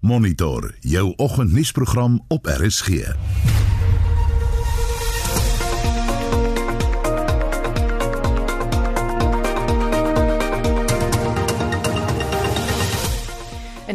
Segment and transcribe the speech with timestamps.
[0.00, 2.88] Monitor jou oggendnuusprogram op RSG.
[2.88, 3.14] In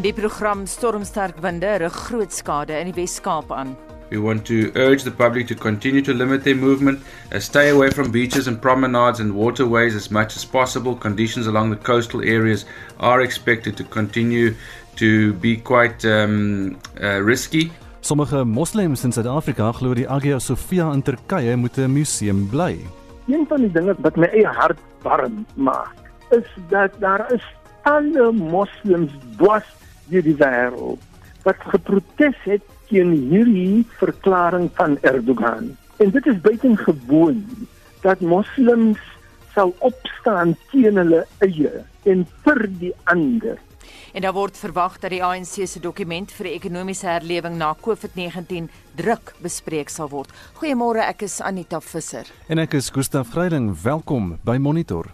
[0.02, 3.78] die program stormsterk winde rig groot skade in die Wes-Kaap aan.
[4.10, 7.00] We want to urge the public to continue to limit their movement,
[7.34, 10.96] uh, stay away from beaches and promenades and waterways as much as possible.
[10.96, 12.66] Conditions along the coastal areas
[13.00, 14.54] are expected to continue
[14.96, 17.72] to be quite um, uh, risky.
[18.00, 22.78] Sommige moslems in Suid-Afrika glo die Hagia Sophia in Turkye moet 'n museum bly.
[23.28, 25.96] Een van die dinge wat my eie hart warm maak,
[26.30, 27.44] is dat daar is
[27.82, 29.68] alle moslems dwars
[30.10, 31.02] deur die wêreld
[31.44, 35.76] wat geprotes het teen hierdie verklaring van Erdogan.
[35.98, 37.68] En dit is buitengewoon
[38.02, 39.02] dat moslems
[39.54, 41.72] sal opstaan teen hulle eie
[42.04, 43.58] en vir die ander.
[44.16, 48.70] En daar word verwag dat die ANC se dokument vir die ekonomiese herlewing na COVID-19
[48.96, 50.32] druk bespreek sal word.
[50.56, 52.32] Goeiemôre, ek is Anita Visser.
[52.48, 53.74] En ek is Gustaf Greiding.
[53.84, 55.12] Welkom by Monitor.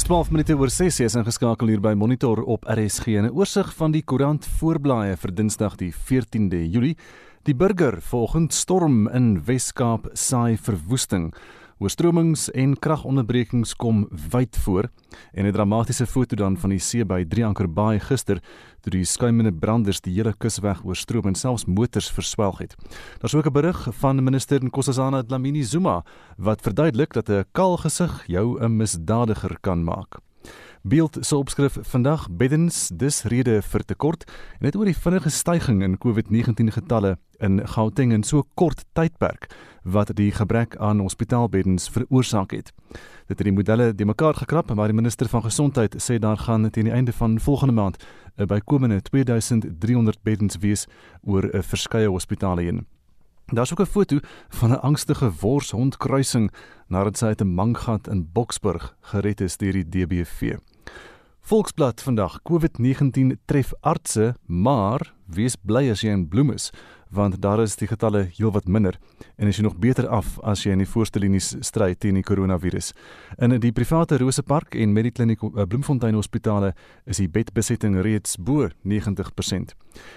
[0.00, 3.92] Dis 12 minute oor 6 is ingeskakel hier by Monitor op RSG 'n oorsig van
[3.92, 6.96] die koerant voorblaaie vir Dinsdag die 14de Julie.
[7.48, 11.30] Die burger volgens storm in Wes-Kaap saai verwoesting.
[11.80, 14.90] Oorstromings en kragonderbrekings kom wyd voor
[15.32, 18.42] en 'n dramatiese foto dan van die see by Drieanker Baai gister
[18.82, 22.76] toe die skuimende branders die hele kusweg oorstroom en selfs motors verswelg het.
[23.20, 26.04] Daar's ook 'n berig van minister Nkosazana Dlamini Zuma
[26.36, 30.20] wat verduidelik dat 'n kaal gesig jou 'n misdadiger kan maak.
[30.82, 34.22] Beeld se opskrif vandag beddens dis rede vir tekort
[34.58, 39.50] en dit oor die vinnige stygings in COVID-19 getalle in Gauteng in so kort tydperk
[39.84, 42.72] wat die gebrek aan hospitaalbeddens veroorsaak het.
[43.28, 46.70] Dit het die modelle de mekaar gekrap maar die minister van gesondheid sê daar gaan
[46.70, 48.00] teen die einde van volgende maand
[48.36, 50.86] bykomende 2300 beddens wees
[51.20, 52.86] oor 'n verskeie hospitale heen.
[53.52, 54.18] Daar's ook 'n foto
[54.48, 56.50] van 'n angstige worshondkruising
[56.88, 60.56] nadat sy uit 'n manggat in Boksburg gered is deur die DBV.
[61.40, 66.68] Volksblad vandag COVID-19 tref artse, maar wees bly as jy in bloem is,
[67.10, 68.98] want daar is die getalle heelwat minder
[69.34, 72.26] en as jy nog beter af as jy in die voorste linies stry teen die
[72.26, 72.92] koronavirus.
[73.42, 76.74] In die private Rosepark en Medikliniek eh, Bloemfontein hospitale
[77.06, 79.74] is die bedbesetting reeds bo 90%.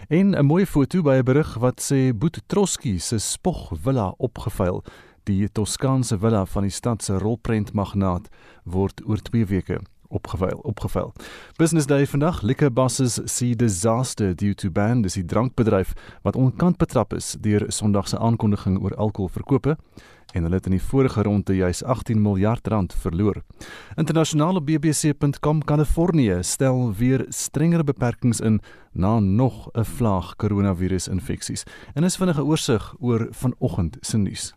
[0.09, 4.83] En 'n mooi foto by 'n berig wat sê Boet Troski se spog villa opgevuil.
[5.23, 8.29] Die Toskaanse villa van die stad se rolprentmagnaat
[8.65, 9.79] word oor 2 weke
[10.13, 11.11] opgevuil opgevuil.
[11.57, 15.93] Business Day vandag, liquor bosses see disaster due to ban dis die drankbedryf
[16.23, 19.77] wat onkant betrap is deur Sondag se aankondiging oor alkoholverkope
[20.33, 23.41] en hulle het in die vorige ronde juis 18 miljard rand verloor.
[24.01, 28.59] Internasionale bbc.com Kalifornië stel weer strengere beperkings in
[28.93, 31.63] na nog 'n vlaag koronavirusinfeksies.
[31.93, 34.53] En is vinnige oorsig oor vanoggend se nuus.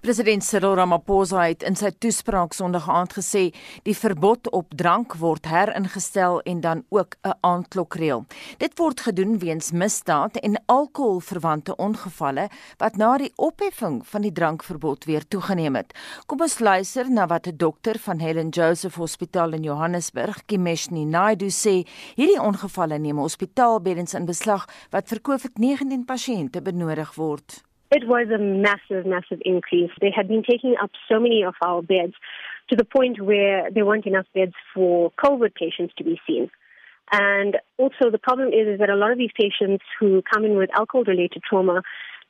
[0.00, 5.46] President Cyril Ramaphosa het in sy toespraak Sondag aand gesê die verbod op drank word
[5.46, 8.24] heringestel en dan ook 'n aandklokreël.
[8.58, 15.04] Dit word gedoen weens misdaad en alkoholverwante ongevalle wat na die opheffing van die drankverbod
[15.04, 15.94] weer toegeneem het.
[16.26, 21.48] Kom ons luister na wat 'n dokter van Helen Joseph Hospitaal in Johannesburg, Kimeshni Naidu
[21.50, 27.62] sê, hierdie ongevalle neem hospitaal hospitaalbeddens in beslag wat vir COVID-19 pasiënte benodig word.
[27.90, 29.92] It was a massive, massive increase.
[30.00, 32.14] They had been taking up so many of our beds
[32.68, 36.50] to the point where there weren't enough beds for COVID patients to be seen.
[37.12, 40.56] And also, the problem is, is that a lot of these patients who come in
[40.56, 41.82] with alcohol related trauma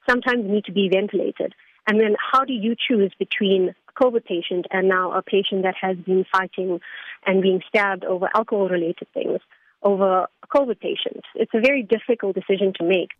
[0.08, 1.54] sometimes need to be ventilated.
[1.86, 5.76] And then, how do you choose between a COVID patient and now a patient that
[5.80, 6.80] has been fighting
[7.26, 9.40] and being stabbed over alcohol related things?
[9.84, 11.26] Over COVID patients.
[11.34, 13.10] It's a very difficult decision to make.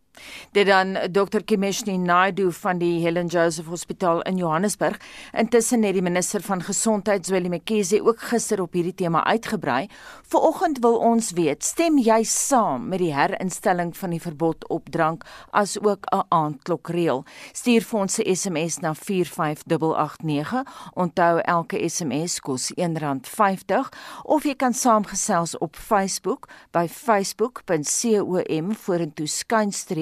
[0.51, 1.43] Dit dan Dr.
[1.45, 4.99] Kimeshni Naidu van die Helen Joseph Hospitaal in Johannesburg.
[5.31, 9.87] Intussen het die minister van Gesondheid Zweli Mkhize ook gister op hierdie tema uitgebrei.
[10.27, 15.23] Vanoggend wil ons weet, stem jy saam met die herinstelling van die verbod op drank
[15.51, 17.25] as ook 'n aandklokreël?
[17.51, 20.63] Stuur vir ons 'n SMS na 45889.
[20.93, 23.89] Onthou elke SMS kos R1.50
[24.23, 29.27] of jy kan saamgesels op Facebook by facebook.com vorentoe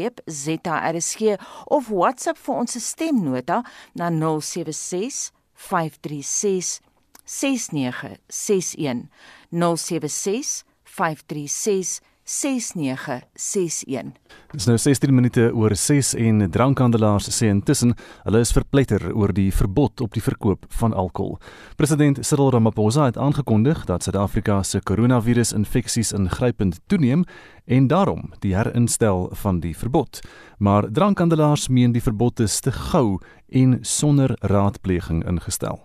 [0.03, 3.63] skynstreep ZRSG of WhatsApp vir ons stemnota
[3.95, 6.81] na 076 536
[7.25, 9.09] 6961
[9.51, 14.11] 076 536 6961.
[14.51, 17.91] Dit is nou 16 minute oor 6 en drankhandelaars sê intussen
[18.23, 21.37] hulle is verpletter oor die verbod op die verkoop van alkohol.
[21.75, 27.25] President Cyril Ramaphosa het aangekondig dat Suid-Afrika se koronavirusinfeksies ingrypend toeneem
[27.65, 30.21] en daarom die herinstel van die verbod.
[30.57, 35.81] Maar drankhandelaars meen die verbod is te gou en sonder raadpleging ingestel.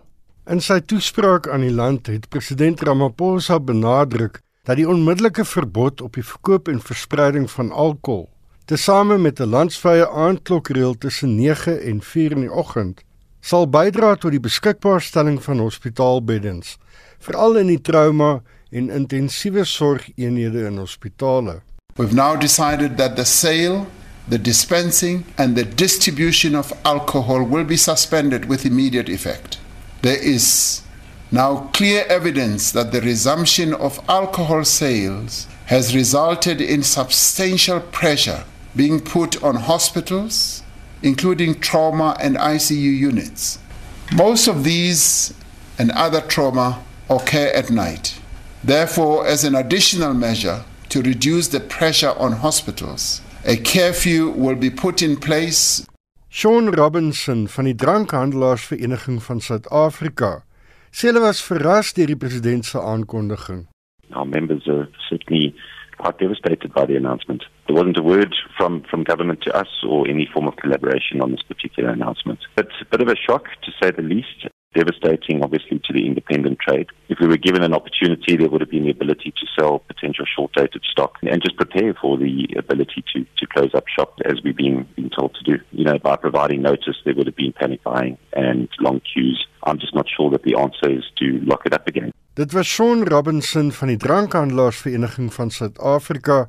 [0.47, 6.19] In sy toespraak aan die land het president Ramaphosa benadruk dat die onmiddellike verbod op
[6.19, 8.27] die verkoop en verspreiding van alkohol,
[8.69, 13.01] tesame met 'n landsvrye aandklokreël tussen 9 en 4 in die oggend,
[13.41, 16.77] sal bydra tot die beskikbaarstelling van hospitaalbeddens,
[17.19, 21.61] veral in die trauma en intensiewe sorgeenhede in hospitale.
[21.97, 23.87] We've now decided that the sale,
[24.29, 29.59] the dispensing and the distribution of alcohol will be suspended with immediate effect.
[30.01, 30.83] There is
[31.31, 38.45] now clear evidence that the resumption of alcohol sales has resulted in substantial pressure
[38.75, 40.63] being put on hospitals,
[41.03, 43.59] including trauma and ICU units.
[44.15, 45.35] Most of these
[45.79, 48.19] and other trauma occur at night.
[48.65, 54.71] Therefore, as an additional measure to reduce the pressure on hospitals, a curfew will be
[54.71, 55.87] put in place.
[56.31, 60.43] Sean Robinson van die Drankhandelaarsvereniging van Suid-Afrika
[60.93, 63.67] sê hulle was verras deur die president se aankondiging.
[64.13, 65.55] Our members are certainly
[65.99, 67.45] quite devastated by the announcement.
[67.67, 71.33] There wasn't a word from, from government to us or any form of collaboration on
[71.33, 72.39] this particular announcement.
[72.57, 76.59] It's a bit of a shock, to say the least devastating, obviously, to the independent
[76.59, 76.89] trade.
[77.09, 80.25] If we were given an opportunity, there would have been the ability to sell potential
[80.27, 84.57] short-dated stock and just prepare for the ability to, to close up shop as we've
[84.57, 85.63] been, been told to do.
[85.73, 89.47] You know, by providing notice, there would have been panic buying and long queues.
[89.65, 92.13] I'm just not sure that the answer is to lock it up again.
[92.35, 96.47] Dit was Sean Robinson van die Drankhandelaarsvereniging van Suid-Afrika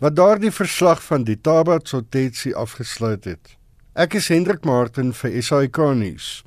[0.00, 3.56] wat daardie verslag van die Tabat Sotetsi afgesluit het.
[3.96, 6.45] Ek is Hendrik Martin vir SAK nuus.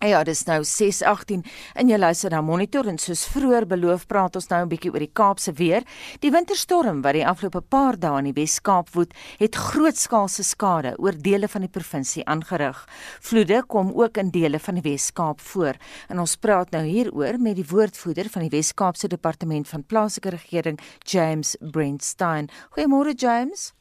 [0.00, 1.42] Ja, dis nou 6:18
[1.74, 4.98] en jy luister na Monitor en soos vroeër beloof praat ons nou 'n bietjie oor
[5.04, 5.82] die Kaapse weer.
[6.20, 11.12] Die winterstorm wat die afgelope paar dae in die Wes-Kaap woed, het grootskaalse skade oor
[11.12, 12.88] dele van die provinsie aangerig.
[13.20, 15.74] Vloede kom ook in dele van die Wes-Kaap voor.
[16.08, 20.80] En ons praat nou hieroor met die woordvoerder van die Wes-Kaapse Departement van Plaaslike Regering,
[21.04, 22.48] James Brentstein.
[22.70, 23.74] Goeiemôre James.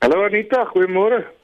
[0.00, 1.37] Hallo Anita, goeiemôre.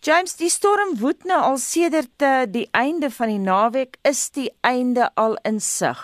[0.00, 3.98] James, die storm woed nou al sedert uh, die einde van die naweek.
[4.08, 6.00] Is die einde al in sig?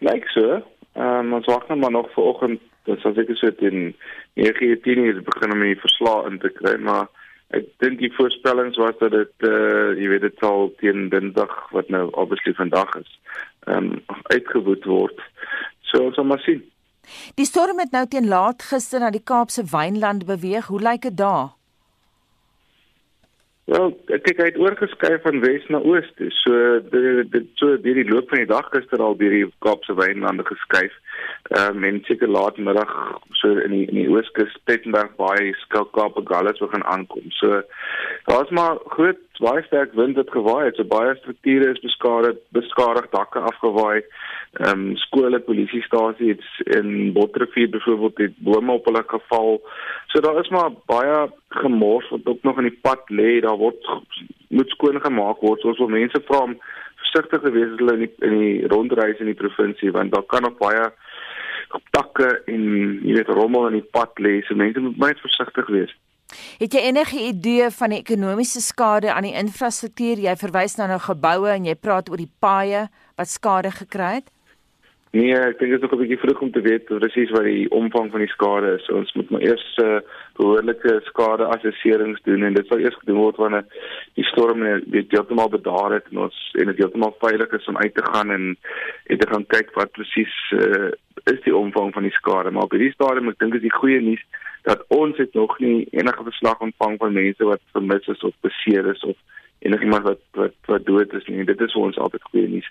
[0.00, 0.62] Lyk so.
[0.96, 3.92] Ehm um, ons wag net maar nog vir oggend, dis as ek gesê het in
[4.40, 7.06] 9:10 uur begin om die verslae in te kry, maar
[7.56, 11.54] ek dink die voorspellings was dat dit eh uh, jy weet dit sal teen Dinsdag
[11.76, 13.12] wat nou obviously vandag is,
[13.66, 15.22] ehm um, uitgewoed word.
[15.92, 16.64] So ons sal maar sien.
[17.38, 20.66] Die storm het nou teen laat gister na die Kaapse Wynland beweeg.
[20.66, 21.59] Hoe lyk dit daar?
[23.70, 26.30] Wel, kyk hy het oorgeskuif van wes na oos toe.
[26.40, 26.54] So
[26.90, 30.42] dit dit so deur die loop van die dag gister al deur die Kaapse wynlande
[30.48, 30.96] geskuif.
[31.54, 32.90] Ehm um, en seker laatmiddag
[33.38, 37.30] so in die in die Ooskus Pettenberg baie skalk Kaap en Galles begin aankom.
[37.38, 37.62] So
[38.26, 40.76] daar's maar groot baie sterk wind wat gewaai het.
[40.76, 44.02] So baie strukture is beskadig, beskadig dakke afgewaai
[44.58, 49.60] ehm um, skole, polisiestasie het in Botterivier byvoorbeeld het bome op hulle geval.
[50.06, 53.40] So daar is maar baie gemors wat ook nog in die pad lê.
[53.40, 53.90] Daar word
[54.48, 55.60] moet skoon gemaak word.
[55.60, 56.58] So ons wil mense vra om
[56.96, 60.26] versigtig te wees as hulle in die, in die rondreis in die provinsie want daar
[60.26, 60.90] kan nog baie
[61.94, 62.62] takke en
[63.06, 64.40] jy weet rommel in die pad lê.
[64.48, 65.94] So mense moet baie versigtig wees.
[66.58, 70.22] Het jy enige idee van die ekonomiese skade aan die infrastruktuur?
[70.22, 74.30] Jy verwys nou na geboue en jy praat oor die paaie wat skade gekry het.
[75.10, 77.66] Nee, ek dink dit is nog 'n bietjie vroeg om te weet presies wat die
[77.74, 78.84] omvang van die skade is.
[78.84, 79.98] So, ons moet maar eers uh,
[80.38, 83.66] behoorlike skadeassesserings doen en dit sal eers gedoen word wanneer
[84.14, 87.94] die storm net heeltemal bedaar het en ons en dit heeltemal veilig is om uit
[87.94, 88.56] te gaan en
[89.06, 90.94] en te gaan kyk wat presies uh,
[91.26, 92.50] is die omvang van die skade.
[92.50, 94.22] Maar op hierdie stadium ek dink is die goeie nuus
[94.62, 98.86] dat ons het nog nie enige verslag ontvang van mense wat vermis is of beseer
[98.86, 99.16] is of
[99.58, 101.44] enigiemand wat wat wat dood is nie.
[101.44, 102.70] Dit is vir ons altyd goeie nuus.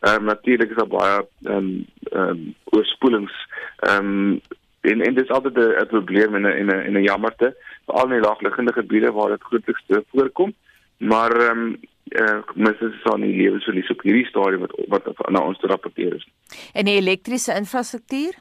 [0.00, 3.36] Ehm um, natuurlik is daar baie ehm um, ehm um, oorspoelings
[3.76, 4.40] ehm um,
[4.80, 7.56] en en dit is altyd 'n probleem en 'n en 'n en 'n jammerte
[7.86, 10.54] veral in die laagliggende gebiede waar dit grootliks voorkom.
[10.96, 11.78] Maar ehm um,
[12.08, 15.66] eh uh, mens is aan die lewensverlies op hierdie stadium wat wat na ons te
[15.66, 16.28] rapporteer is.
[16.72, 18.34] En die elektriese infrastruktuur?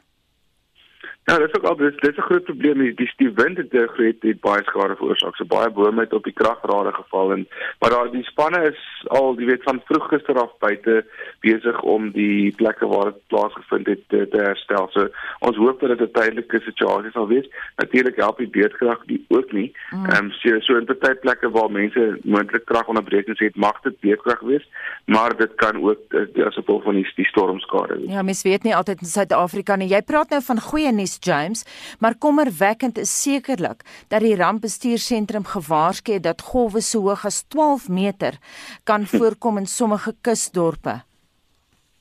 [1.29, 2.77] Ja, dis ook al dis dis 'n groot probleem.
[2.79, 5.35] Die die, die wind het die groot het baie skade veroorsaak.
[5.35, 7.47] So baie bome het op die kragdrade geval en
[7.79, 11.05] maar daar die spanne is al, jy weet, van vroeg gister af buite
[11.39, 14.87] besig om die plekke waar dit plaasgevind het te, te herstel.
[14.91, 15.07] So
[15.39, 17.47] ons hoop dat dit 'n tydelike situasie sal wees.
[17.75, 19.73] Natuurlik help die beerdkrag die ook nie.
[19.91, 20.05] Mm.
[20.05, 20.31] Ehm mm.
[20.31, 24.67] um, so so in baie plekke waar mense moontlik kragonderbrekings het, mag dit beerdkrag wees,
[25.05, 28.11] maar dit kan ook eh, as gevolg van die, die stormskade wees.
[28.11, 29.89] Ja, mens weet nie altyd in Suid-Afrika nie.
[29.89, 31.65] Jy praat nou van goeie nuus James,
[31.99, 37.89] maar kommerwekkend is sekerlik dat die rampbestuursentrum gewaarsku het dat golwe so hoog as 12
[37.89, 38.39] meter
[38.83, 41.01] kan voorkom in sommige kusdorpe.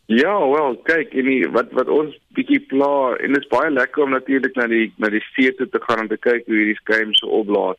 [0.08, 4.06] Ja, wel, kyk, en die, wat wat ons bietjie pla en dit is baie lekker
[4.06, 6.78] om natuurlik na die na die see toe te gaan om te kyk hoe hierdie
[6.78, 7.76] skuim se opblaas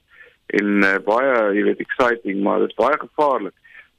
[0.60, 3.56] en uh, baie, jy weet, exciting, maar dit is baie gevaarlik.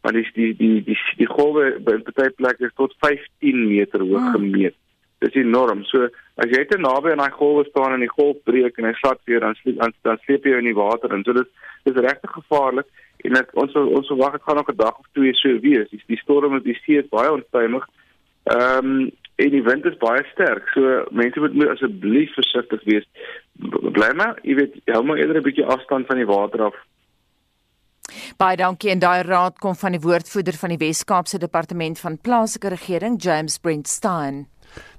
[0.06, 4.30] Want die die die die, die golwe by party plekke is tot 15 meter hoog
[4.30, 4.32] ah.
[4.36, 4.76] gemeet.
[5.20, 5.84] Dis enorm.
[5.84, 6.08] So
[6.40, 9.20] as jy te naby aan daai golwe staan en die golf breek en hy slat
[9.28, 11.48] weer dan sleep dan, dan sleep jy in die water en so dis
[11.84, 12.88] dis regtig gevaarlik
[13.28, 15.88] en ek, ons ons verwag dit gaan nog 'n dag of twee so wees.
[15.90, 17.84] Die, die storm op die see is baie onstuimig.
[18.44, 19.10] Ehm um,
[19.40, 20.68] en die wind is baie sterk.
[20.74, 23.06] So mense moet asseblief versigtig wees.
[23.96, 26.76] Bly maar, jy weet, hou maar eerder 'n bietjie afstand van die water af.
[28.36, 32.68] Baie dankie en daai raad kom van die woordvoerder van die Wes-Kaapse Departement van Plaaslike
[32.68, 34.46] Regering, James Brent Stein.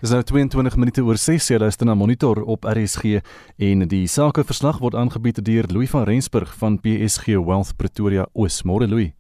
[0.02, 3.22] Dis nou 22 minute oor 6 jy luister na Monitor op RSG
[3.58, 8.64] en die sakeverslag word aangebied deur Louis van Rensburg van PSG Wealth Pretoria Oos.
[8.64, 9.12] Môre Louis.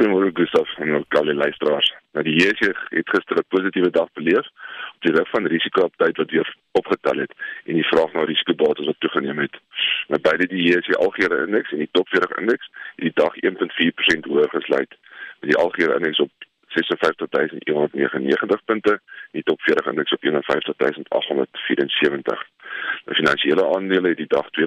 [0.00, 1.90] Goeiemôre Gustaf en ook al die luisteraars.
[2.12, 4.46] Nou die JSE het gister 'n positiewe dag beleef
[4.94, 7.32] op die rug van risikooptyd wat weer opgetel het
[7.64, 9.56] en die vraag na risikobates wat toegeneem het.
[10.08, 14.24] Nou beide die JSE algehele indeks en die top 40 indeks het die dag 1.4%
[14.30, 14.92] hoër gesluit.
[15.40, 16.30] Die algehele indeks op
[16.74, 19.00] 56199 punte,
[19.32, 22.46] die top 40 indeks op 51874.
[23.04, 24.62] Die finansiële aandele het die dag 2.2%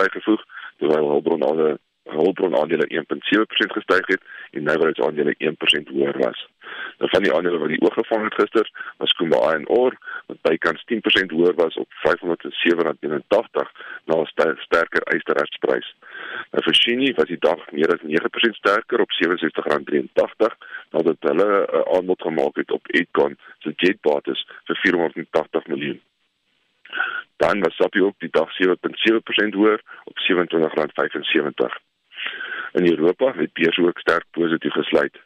[0.00, 0.42] bygevoeg,
[0.78, 1.78] terwyl hulpbron aandele
[2.10, 6.48] hulpbron aandele 1.7% gestyg het en Navrats aandele 1% hoër was.
[6.98, 9.96] Nou van die aandele wat die oorgevang het gister, was Kumba Ore
[10.26, 13.70] wat bykans 10% hoër was op 507.81
[14.04, 15.94] na 'n sterker ysterhartsprys.
[16.50, 20.56] Nou vir Shini was die dag meer as 9% sterker op R67.83
[20.92, 26.00] nadat hulle 'n uh, aanbod gemaak het op Edcon se jetbates vir 480 miljoen.
[27.36, 31.80] Dan was Sappi ook die dag 7.7% hoër op R27.75.
[32.72, 35.16] In Europa het beurs ook sterk positief gesluit.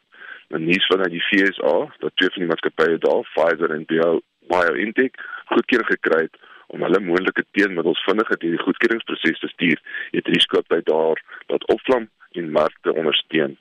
[0.49, 5.13] 'n Nuus vanuit die FSA dat twee van die maatskappye daar, Pfizer en BioNTech,
[5.45, 9.81] goedkeuring gekry het om hulle moontlike teenmiddels vinniger deur die goedkeuringsproses te stuur,
[10.11, 13.57] het risiko by daar dat opvlam en markte ondersteun.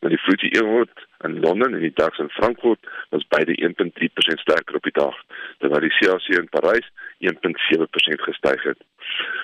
[0.00, 2.78] Nou die FTSE 100 in Londen en die DAX in Frankfurt
[3.10, 5.16] was beide 1.3% sterker op die dag,
[5.58, 6.90] terwyl die CAC in Parys
[7.32, 8.80] 1.7% gestyg het.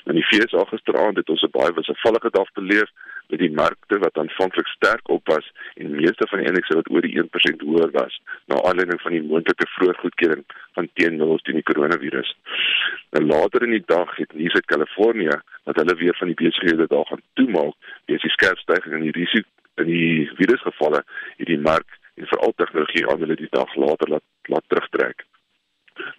[0.04, 2.90] In die FSA gisteraand het ons 'n baie wisselvallige dag beleef
[3.30, 7.00] met die markte wat aanvanklik sterk op was en meeste van die indekse wat oor
[7.00, 11.68] die 1% hoër was na aanleiding van die moontlike vroeë goedkeuring van teenmiddels teen die
[11.72, 12.36] koronavirus.
[13.10, 16.86] Nou later in die dag het nuus uit Kalifornië dat hulle weer van die besighede
[16.86, 19.48] daar gaan toemaak weens die skerp stygings in die risiko
[19.80, 21.02] in die virusgevalle
[21.36, 25.24] het die mark en veral tegnologie aandele die dag later laat laat terugtrek.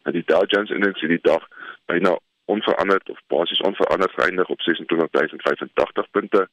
[0.03, 1.47] Nou die Dow Jones Index het die dag
[1.85, 6.47] byna onveranderd of basies onveranderd geëindig op 26085 punte.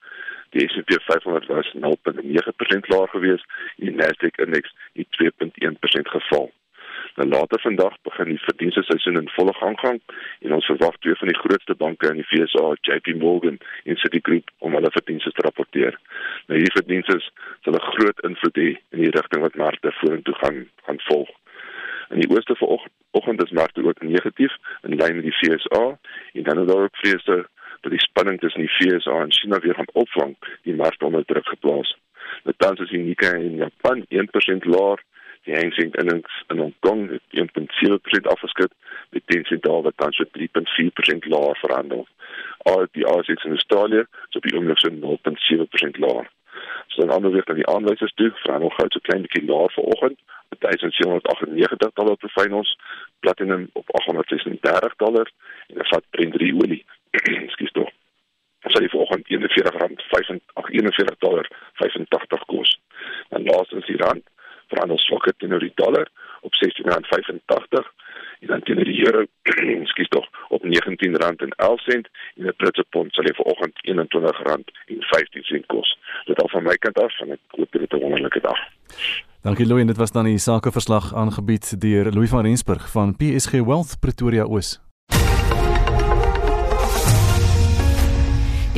[0.50, 3.44] Die S&P 500 was 0.9% laer gewees
[3.76, 6.52] en die Nasdaq indeks het 2.1% geval.
[7.18, 9.96] Nou later vandag begin die verdienste seisoen in volle gang gaan
[10.46, 12.54] en ons verwag twee van die grootste banke in die VS,
[12.86, 15.98] JP Morgan en Citigroup om hulle verdienste te rapporteer.
[16.46, 17.16] Nou hierdie verdienste
[17.64, 21.34] sal 'n groot invloed hê in die rigting wat markte vorentoe gaan gaan volg.
[22.14, 25.98] In die ooste vanoggend is markte ook negatief in lyn met die FSA
[26.32, 27.46] en dan het daar ook vrese
[27.80, 31.48] dat die spanning tussen die FSA en China weer gaan opvang, die markte onder druk
[31.48, 31.98] geplaas.
[32.44, 35.02] Met tans is die Nikkei in Japan 1% laer,
[35.48, 38.72] die Hang Seng Index in Hong Kong het 1.7% afgeskit,
[39.10, 42.06] met Tencent daar wat tans met 3.4% laer verhandel.
[42.58, 46.28] Al die ASX in Australië is op die oomblik so 0.7% laer.
[46.86, 49.72] So dan ander weer na die aanwysers toe, vra nog gou so klein bietjie laer
[49.72, 50.20] vanoggend,
[50.58, 52.76] 1798 dollar per fyn ons,
[53.20, 55.30] platinum op 836 dollar
[55.68, 56.84] en dan vat Brent olie.
[57.46, 57.90] Ekskuus tog.
[58.66, 60.02] Ons sal die vanoggend 41 rand
[60.68, 62.80] 41 dollar 85 kos.
[63.28, 64.24] Dan laastens die rand
[64.68, 66.08] verhandel swakker teenoor die dollar
[66.40, 67.88] op 16.85
[68.40, 69.24] en dan teenoor die euro
[69.92, 74.42] skuis tog op 19 rand en 11 sent en 'n Britse pond sal vanoggend 21
[74.42, 75.98] rand en 15 sent kos.
[76.24, 78.58] Dit al van my kant af en ek hoop dit 'n wonderlike dag.
[79.42, 83.52] Dankie Louw en dit was dan die sakeverslag aangebied deur Louis van Rensburg van PSG
[83.52, 84.80] Wealth Pretoria Oos.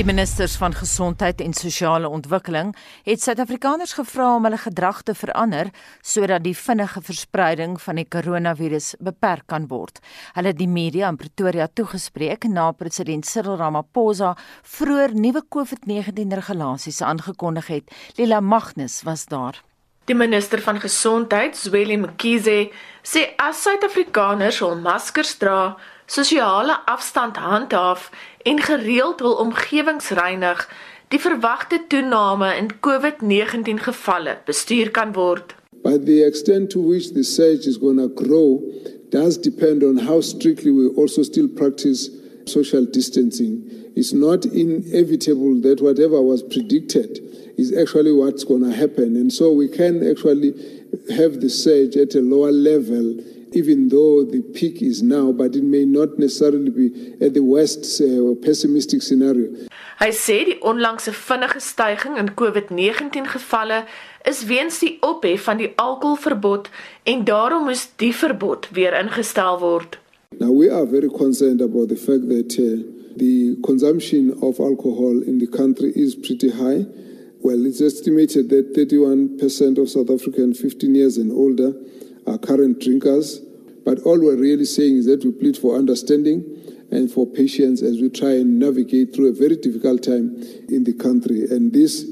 [0.00, 2.70] Die ministers van gesondheid en sosiale ontwikkeling
[3.04, 5.68] het Suid-Afrikaners gevra om hulle gedrag te verander
[6.00, 10.00] sodat die vinnige verspreiding van die koronavirus beperk kan word.
[10.38, 14.32] Hulle het die media in Pretoria toegespreek na president Cyril Ramaphosa
[14.78, 17.92] vroeër nuwe COVID-19 regulasies aangekondig het.
[18.16, 19.60] Lila Magnus was daar.
[20.08, 22.70] Die minister van gesondheid, Zweli Mkhize,
[23.04, 25.76] sê as Suid-Afrikaners hul maskers dra,
[26.10, 28.10] sosiale afstand handhaaf
[28.42, 30.64] en gereeld hul omgewings reinig,
[31.08, 35.54] die verwagte toename in COVID-19 gevalle bestuur kan word.
[35.82, 38.60] But the extent to which the surge is going to grow
[39.10, 42.10] does depend on how strictly we also still practice
[42.46, 43.62] social distancing.
[43.94, 47.18] It's not inevitable that whatever was predicted
[47.56, 49.16] is actually what's going to happen.
[49.16, 50.52] And so we can actually
[51.16, 53.18] have the surge at a lower level
[53.52, 58.00] even though the peak is now, but it may not necessarily be at the worst
[58.00, 59.48] uh, pessimistic scenario.
[60.00, 63.82] Hy sê die onlangse vinnige stygings in COVID-19 gevalle
[64.24, 66.70] is weens die ophef van die alkoholverbod
[67.04, 69.98] en daarom moes die verbod weer ingestel word.
[70.38, 72.80] Now we are very concerned about the fact that uh,
[73.16, 76.86] the consumption of alcohol in the country is pretty high.
[77.42, 81.72] Well, it's estimated that 31% of South Africans 15 years and older
[82.26, 83.40] are current drinkers.
[83.84, 86.44] But all we're really saying is that we plead for understanding
[86.90, 90.36] and for patience as we try and navigate through a very difficult time
[90.68, 91.44] in the country.
[91.50, 92.04] And this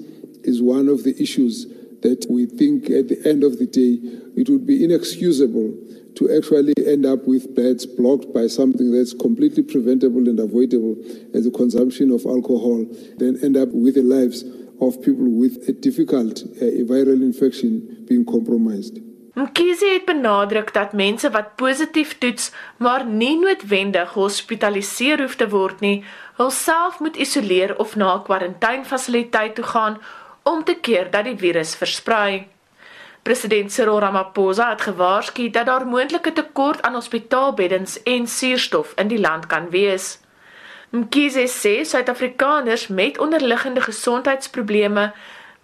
[0.45, 1.67] is one of the issues
[2.03, 3.99] that we think at the end of the day
[4.37, 5.75] it would be inexcusable
[6.15, 10.97] to actually end up with beds blocked by something that's completely preventable and avoidable
[11.35, 12.85] as the consumption of alcohol,
[13.19, 14.43] then end up with the lives
[14.81, 18.99] of people with a difficult uh, viral infection being compromised.
[19.39, 25.81] Mkhize het benadruk dat mense wat positief toets, maar nie noodwendig gehospitaliseer hoef te word
[25.81, 26.05] nie,
[26.41, 30.01] hulself moet isoleer of na 'n kwarantainfasiliteit toe gaan
[30.43, 32.49] om te keer dat die virus versprei.
[33.23, 39.21] President Cyril Ramaphosa het gewaarsku dat daar moontlike tekort aan hospitaalbeddens en suurstof in die
[39.21, 40.19] land kan wees.
[40.91, 45.13] Mkhize sê Suid-Afrikaners met onderliggende gesondheidsprobleme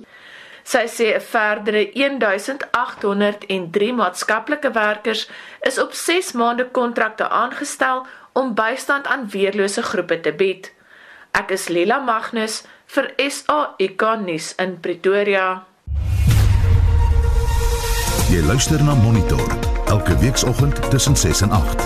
[0.63, 5.29] Sy sê 'n verdere 1803 maatskaplike werkers
[5.63, 10.76] is op 6 maande kontrakte aangestel om bystand aan weerlose groepe te bied.
[11.37, 12.63] Ek is Lela Magnus
[12.95, 15.67] vir SAK nuus in Pretoria.
[18.33, 19.45] Jy luister na Monitor
[19.93, 21.85] elke weekoggend tussen 6 en 8.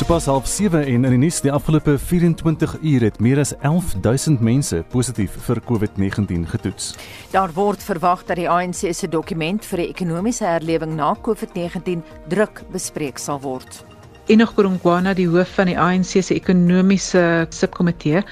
[0.00, 4.40] Sopas half 7 en in die nuus die afgelope 24 uur het meer as 11000
[4.40, 6.94] mense positief vir COVID-19 getoets.
[7.36, 12.00] Daar word verwag dat die ANC se dokument vir 'n ekonomiese herlewing na COVID-19
[12.32, 13.91] druk bespreek sal word.
[14.32, 18.22] Enoch Kurungwana, die hoof van die ANC se ekonomiese subkomitee,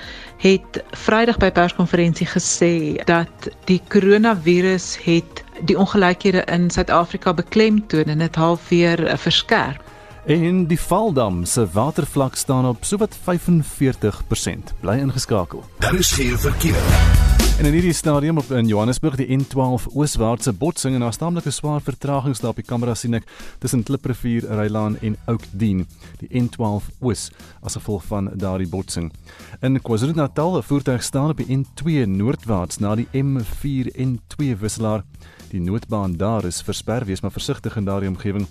[0.40, 2.72] het Vrydag by perskonferensie gesê
[3.04, 9.84] dat die koronavirus het die ongelykhede in Suid-Afrika beklemtoon en dit halfweer verskerp.
[10.24, 14.72] En die Valdam se watervlak staan op sowat 45%.
[14.80, 15.64] Bly ingeskakel.
[15.84, 17.39] Daar is geen verkeer.
[17.60, 21.52] En in hierdie stadium op in Johannesburg die N12 ooswaartse botsing en daar staan 'n
[21.52, 23.26] swaar vertraging daar op die kamera sien ek
[23.58, 25.86] tussen Klipprivier, Rylaan en Oudtshoorn.
[26.18, 27.30] Die N12 oos
[27.62, 29.12] as gevolg van daardie botsing.
[29.60, 35.04] In KwaZulu-Natal voertuig staan op die N2 noordwaarts na die M4 N2 wisselaar.
[35.50, 38.46] Die noodbaan daar is versper, wees maar versigtig in daardie omgewing.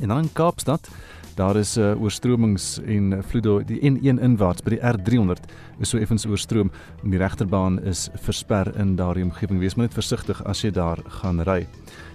[0.00, 0.88] En dan in Kaapstad
[1.34, 5.48] Daar is uh, oorstromings en vloede die N1 inwaarts by die R300
[5.82, 6.70] is so effens oorstroom
[7.02, 9.58] en die regterbaan is versper in daardie omgewing.
[9.58, 11.64] Wees maar net versigtig as jy daar gaan ry.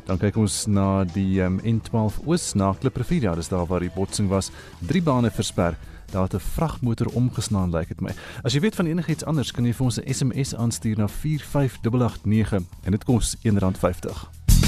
[0.08, 3.28] Dan kyk ons na die um, N12 oos na Klipprivier.
[3.28, 4.54] Ja, dis daar waar die botsing was.
[4.88, 5.76] Drie bane versper.
[6.14, 8.16] Daar het 'n vragmotor omgeslaan lyk dit my.
[8.44, 12.64] As jy weet van enigiets anders, kan jy vir ons 'n SMS aanstuur na 45889
[12.84, 14.59] en dit kos R1.50.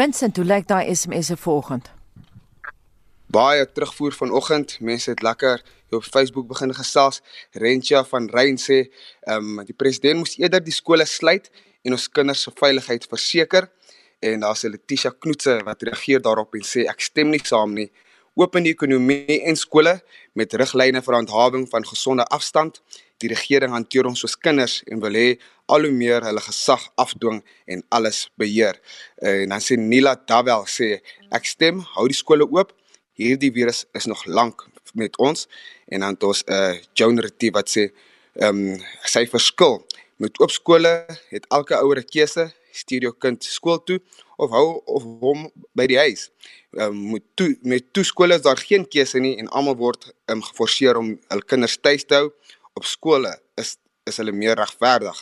[0.00, 1.90] Vincent, hoe lyk daai SMS se volgende?
[3.28, 4.78] Baie terugvoer vanoggend.
[4.80, 5.60] Mense het lekker
[5.90, 7.20] op Facebook begin gesels.
[7.52, 8.78] Rentia van Rein sê,
[9.28, 11.50] ehm um, die president moes eerder die skole sluit
[11.84, 13.68] en ons kinders se veiligheid verseker.
[14.24, 17.90] En daar's Letitia Knoetse wat reageer daarop en sê ek stem nie saam nie.
[18.40, 19.98] Open die ekonomie en skole
[20.32, 22.80] met riglyne vir handhawing van gesonde afstand
[23.20, 25.28] die regering hanteer ons soos kinders en wil hê
[25.70, 28.80] al hoe meer hulle gesag afdwing en alles beheer.
[29.22, 30.98] En dan sê Nila Dawel sê
[31.30, 32.72] ek stem, hou die skole oop.
[33.20, 35.46] Hierdie virus is nog lank met ons
[35.92, 37.90] en dan het ons 'n uh, Retief wat sê
[38.40, 39.84] ehm um, sy verskil
[40.16, 44.00] met oop skole het elke ouer 'n keuse stuur jou kind skool toe
[44.36, 46.30] of hou of hom by die huis.
[46.78, 50.12] Ehm um, met toe met toe skole is daar geen keuse nie en almal word
[50.26, 52.30] um, geforseer om hul kinders tuis te hou
[52.74, 53.76] op skole is
[54.08, 55.18] is hulle meer regverdig.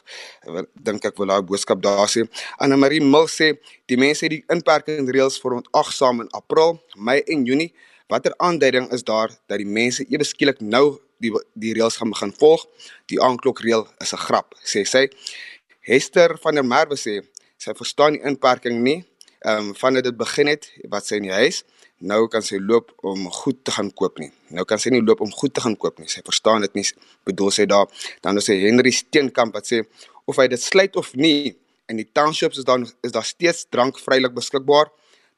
[0.86, 2.24] Dink ek wil daai boodskap daar sê.
[2.62, 3.50] Anna Marie Mil sê
[3.90, 7.72] die mense het die inperkingsreëls verontagsaam in April, Mei en Junie.
[8.08, 12.32] Watter aanduiding is daar dat die mense ewe skielik nou die die reëls gaan begin
[12.40, 12.64] volg?
[13.12, 15.08] Die aanklokreël is 'n grap, sê sy.
[15.80, 17.20] Hester van der Merwe sê
[17.58, 19.04] sy verstaan die inperking nie.
[19.44, 21.64] Ehm um, vandat dit begin het, wat sy in die huis
[21.98, 24.30] nou kan sy loop om goed te gaan koop nie.
[24.54, 26.08] Nou kan sy nie loop om goed te gaan koop nie.
[26.10, 26.84] Sy verstaan dit nie.
[27.26, 27.88] Bedoel sy daar
[28.22, 29.82] dan is hy Henry Steenkamp wat sê
[30.28, 31.56] of hy dit sluit of nie
[31.88, 34.92] in die townships is daar is daar steeds drank vrylik beskikbaar.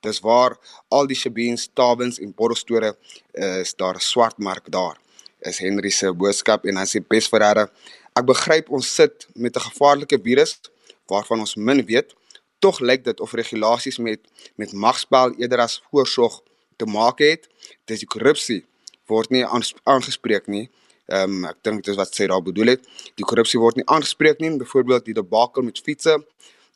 [0.05, 0.57] Dis waar
[0.89, 2.95] al die shebeens, tavens en borrelstore
[3.35, 4.97] is daar 'n swart mark daar.
[5.41, 7.71] Is Henry se boodskap en dan sê Bes Ferreira,
[8.17, 10.61] ek begryp ons sit met 'n gevaarlike virus
[11.07, 12.15] waarvan ons min weet.
[12.59, 14.21] Tog lyk dit of regulasies met
[14.57, 16.43] met magspel eerder as voorsorg
[16.81, 17.49] te maak het.
[17.89, 18.63] Dis die korrupsie
[19.11, 20.69] word nie aangespreek nie.
[21.11, 22.85] Ehm um, ek dink dis wat sy daar bedoel het.
[23.19, 24.53] Die korrupsie word nie aangespreek nie.
[24.63, 26.21] Byvoorbeeld die debakel met fietsse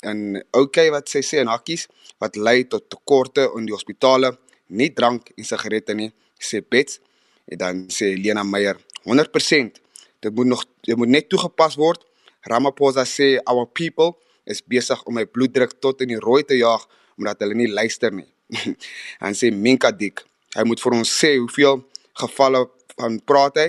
[0.05, 1.87] en okay wat sy sê en hakkies
[2.21, 4.35] wat lei tot tekorte in die hospitale,
[4.69, 7.01] nie drank en sigarette nie, sê Bets.
[7.49, 9.81] En dan sê Lena Meyer 100%.
[10.25, 12.05] Dit moet nog dit moet net toegepas word.
[12.49, 14.15] Ramaphosa sê our people
[14.45, 16.85] is besig om my bloeddruk tot in die rooi te jaag
[17.19, 18.34] omdat hulle nie luister nie.
[19.25, 20.25] en sê Minka Dik,
[20.57, 21.83] hy moet vir ons sê hoeveel
[22.21, 22.65] gevalle
[22.99, 23.69] van praat hy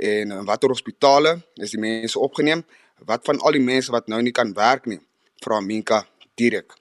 [0.00, 2.64] en in watter hospitale is die mense opgeneem?
[3.08, 5.00] Wat van al die mense wat nou nie kan werk nie?
[5.44, 6.02] Vra Minka
[6.36, 6.74] direk.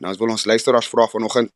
[0.00, 1.52] Nou ons wil ons luisteraars vra vanoggend,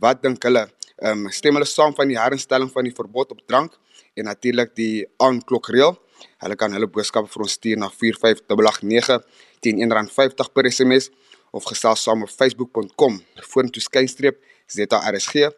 [0.00, 0.66] wat dink hulle?
[1.00, 3.76] Ehm um, stem hulle saam van die herinstelling van die verbod op drank
[4.16, 5.96] en natuurlik die aanklokreël?
[6.44, 9.24] Hulle kan hulle boodskappe vir ons stuur na 4589
[9.64, 11.08] teen R1.50 per SMS
[11.56, 13.18] of gesels saam op facebook.com
[13.52, 14.38] vorentoe skynstreep
[14.70, 15.50] ZRSG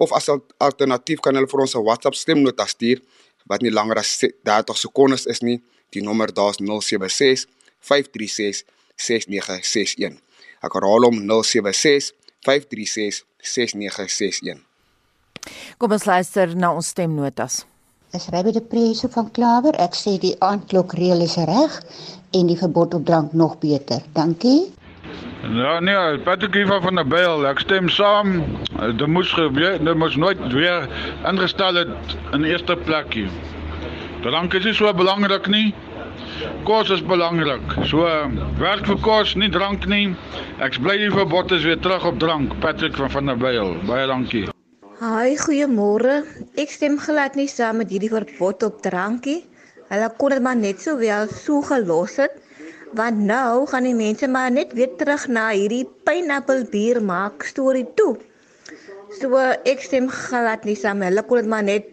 [0.00, 0.28] of as
[0.58, 3.02] alternatief kan hulle vir ons 'n WhatsApp stemnota stuur
[3.50, 5.60] wat nie langer as 30 sekondes is nie.
[5.90, 7.46] Die nommer daar is 076
[7.80, 8.64] 536
[8.96, 10.20] 6961.
[10.62, 12.12] Ek herhaal hom 076
[12.46, 14.62] 536 6961.
[15.78, 17.64] Kom ons luister na ons stemnotas.
[18.10, 19.76] Dis Rabbi de Preso van Klawer.
[19.78, 21.76] Ek sê die aandklokreël is reg
[22.34, 24.02] en die verbod op drank nog beter.
[24.12, 24.72] Dankie.
[25.42, 28.42] Ja nee, Patrick van der Byl, ek stem saam.
[28.96, 30.88] Dit moes gebeur, dit moes nooit weer
[31.26, 33.28] ingestel het in eerste plekkie.
[34.22, 35.74] Drank is nie so belangrik nie.
[36.68, 37.64] Kos is belangrik.
[37.88, 38.04] So
[38.60, 40.12] werk vir kos, nie drank nie.
[40.60, 42.52] Ek bly die verbod is weer terug op drank.
[42.60, 43.74] Patrick van van der Byl.
[43.88, 44.44] Baie dankie.
[45.00, 46.20] Haai, goeiemôre.
[46.60, 49.40] Ek stem glad nie saam met hierdie verbod op drankie.
[49.90, 52.36] Hulle kon dit maar net so wel so gelos het
[52.96, 57.86] want nou gaan die mense maar net weer terug na hierdie pineapple bier maak storie
[57.94, 58.16] toe.
[59.20, 61.02] So ek stem glad nie saam.
[61.06, 61.88] Hulle kon dit maar net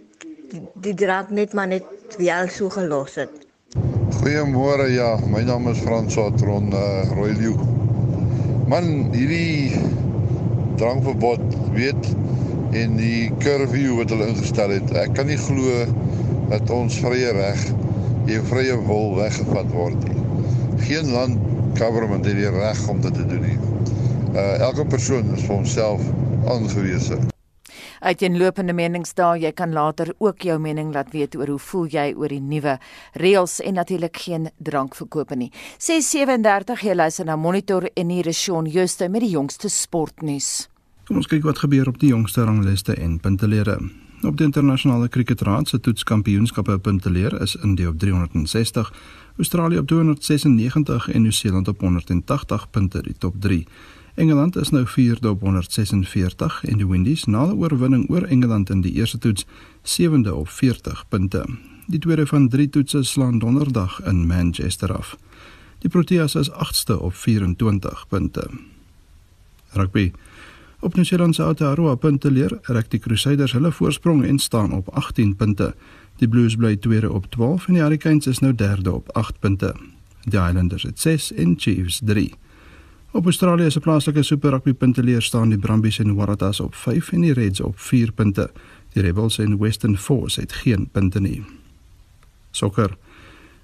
[0.82, 3.34] die drank net maar net wel so gelos het.
[4.18, 7.56] Goeiemôre ja, my naam is Frans Atron uh, eh, Royliu.
[8.68, 9.78] Man, hierdie
[10.80, 11.44] drankverbod
[11.76, 12.10] weet
[12.78, 14.94] en die curfew wat hulle ingestel het.
[14.98, 15.86] Ek kan nie glo
[16.52, 17.68] dat ons vrye reg
[18.28, 20.27] jou vrye wil weggevat word nie.
[20.78, 21.38] Geen land
[21.78, 23.58] government het die reg om dit te doen nie.
[24.34, 26.02] Uh elke persoon is vir homself
[26.48, 27.18] aangewese.
[28.00, 32.13] Uiteenlopende menings daar, jy kan later ook jou mening laat weet oor hoe voel jy
[32.16, 32.78] oor die nuwe
[33.18, 35.52] reëls en natuurlik geen drankverkope nie.
[35.78, 40.68] 637 jy luister na Monitor en hier is Shaun Jooste met die jongste sportnuus.
[41.08, 43.80] Kom ons kyk wat gebeur op die jongste rangliste en puntelere.
[44.26, 48.90] Op die internasionale kriketraad se toetskampioenskappe punteleer is India op 360,
[49.38, 53.67] Australië op 296 en Nieu-Seeland op 180 punte die top 3.
[54.15, 58.82] Engeland is nou 4de op 146 en die Windies na 'n oorwinning oor Engeland in
[58.82, 59.45] die eerste toets
[59.82, 61.45] 7de op 40 punte.
[61.88, 65.17] Die tweede van drie toetse slaan donderdag in Manchester af.
[65.80, 68.50] Die Proteas is 8ste op 24 punte.
[69.69, 70.12] Rugby
[70.80, 75.36] Op Nieu-Seeland se Aotearoa punte leer, rek die Crusaders hulle voorsprong en staan op 18
[75.36, 75.71] punte.
[76.17, 79.75] Die Blues bly tweede op 12 en die Hurricanes is nou derde op 8 punte.
[80.25, 82.34] Die Islanders het 6 en Chiefs 3.
[83.12, 87.21] Op Australië se plaaslike Super Rugby punteleer staan die Brumbies en Waratahs op 5 en
[87.21, 88.51] die Reds op 4 punte.
[88.93, 91.43] Die Rebels en Western Force het geen punte nie.
[92.51, 92.97] Sokker.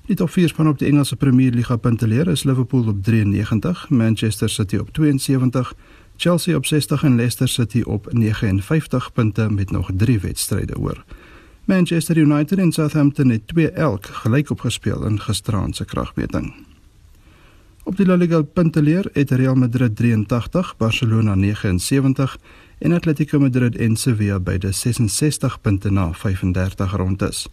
[0.06, 4.50] Die top 4 span op die Engelse Premier Liga punteleer is Liverpool op 93, Manchester
[4.50, 5.74] City op 72,
[6.16, 11.04] Chelsea op 60 en Leicester City op 59 punte met nog 3 wedstryde oor.
[11.66, 16.54] Manchester United en Southampton het 2 elk gelyk opgespeel in gisteraand se kragmeting.
[17.84, 22.38] Op die La Liga punteleer het Real Madrid 83, Barcelona 79
[22.78, 27.48] en Atletico Madrid en Sevilla beide 66 punte na 35 rondes.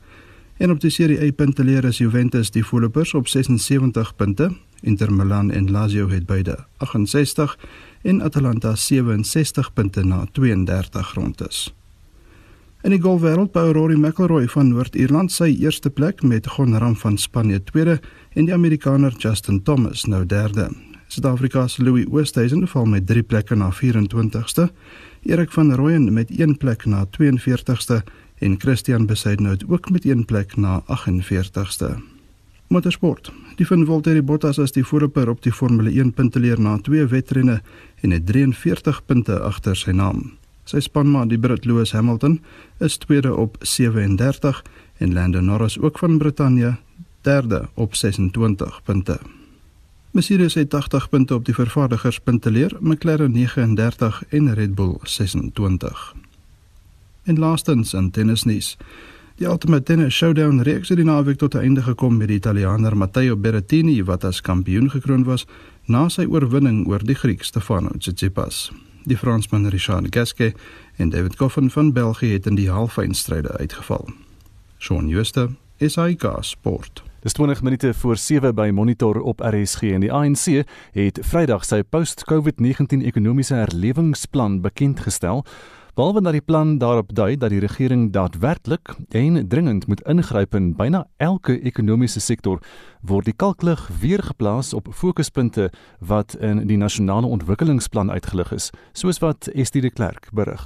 [0.56, 5.50] En op die Serie A punteleer is Juventus die voorlopers op 76 punte, Inter Milan
[5.50, 7.58] en Lazio het beide 68
[8.02, 11.79] en Atalanta 67 punte na 32 rondes.
[12.80, 17.18] In die golfwêreld bou Rory McIlroy van Noord-Ierland sy eerste plek met Gon Ram van
[17.20, 17.98] Spanje tweede
[18.32, 20.70] en die Amerikaner Justin Thomas nou derde.
[21.12, 24.70] Suid-Afrika se Louis Oosthuizen val met 3 plekke na 24ste,
[25.28, 28.00] Erik van Rooyen met 1 plek na 42ste
[28.38, 31.98] en Christian Besaidnout ook met 1 plek na 48ste.
[32.72, 33.32] Motorsport.
[33.56, 37.60] Die van Valtteri Bottas as die voorloper op die Formule 1 punteleer na twee wedrenne
[38.00, 40.39] en het 43 punte agter sy naam.
[40.64, 42.40] Sy spanmaat, die Brit Lewis Hamilton,
[42.78, 44.62] is tweede op 37
[44.98, 46.76] en Lando Norris ook van Brittanje
[47.20, 49.18] derde op 26 punte.
[50.10, 56.14] Mercedes het 80 punte op die vervaardigerspunteleer, McLaren 39 en Red Bull 26.
[57.22, 58.76] En laastens in tennisnuus.
[59.40, 62.96] Die Ultimate Tennis Showdown reeks het die naweek tot 'n einde gekom met die Italiaaner
[62.96, 65.46] Matteo Berrettini wat as kampioen gekroon was
[65.86, 68.72] na sy oorwinning oor die Griek Stefano Tsitsipas.
[69.04, 70.56] Die Fransman Richard Gasquet
[70.96, 74.08] en David Goffin van België het in die halffinale uitgeval.
[74.78, 77.02] Shaun Schuster, SAK Sport.
[77.20, 81.82] Dis 20 minute voor 7 by Monitor op RSG en die ANC het Vrydag sy
[81.82, 85.44] post-COVID-19 ekonomiese herlewingsplan bekend gestel.
[86.00, 90.70] Behalwe dat die plan daarop dui dat die regering daadwerklik en dringend moet ingryp in
[90.78, 92.62] byna elke ekonomiese sektor,
[93.04, 95.68] word die kalklig weer geplaas op fokuspunte
[96.00, 100.62] wat in die nasionale ontwikkelingsplan uitgelig is, soos wat Estie de Klerk berig.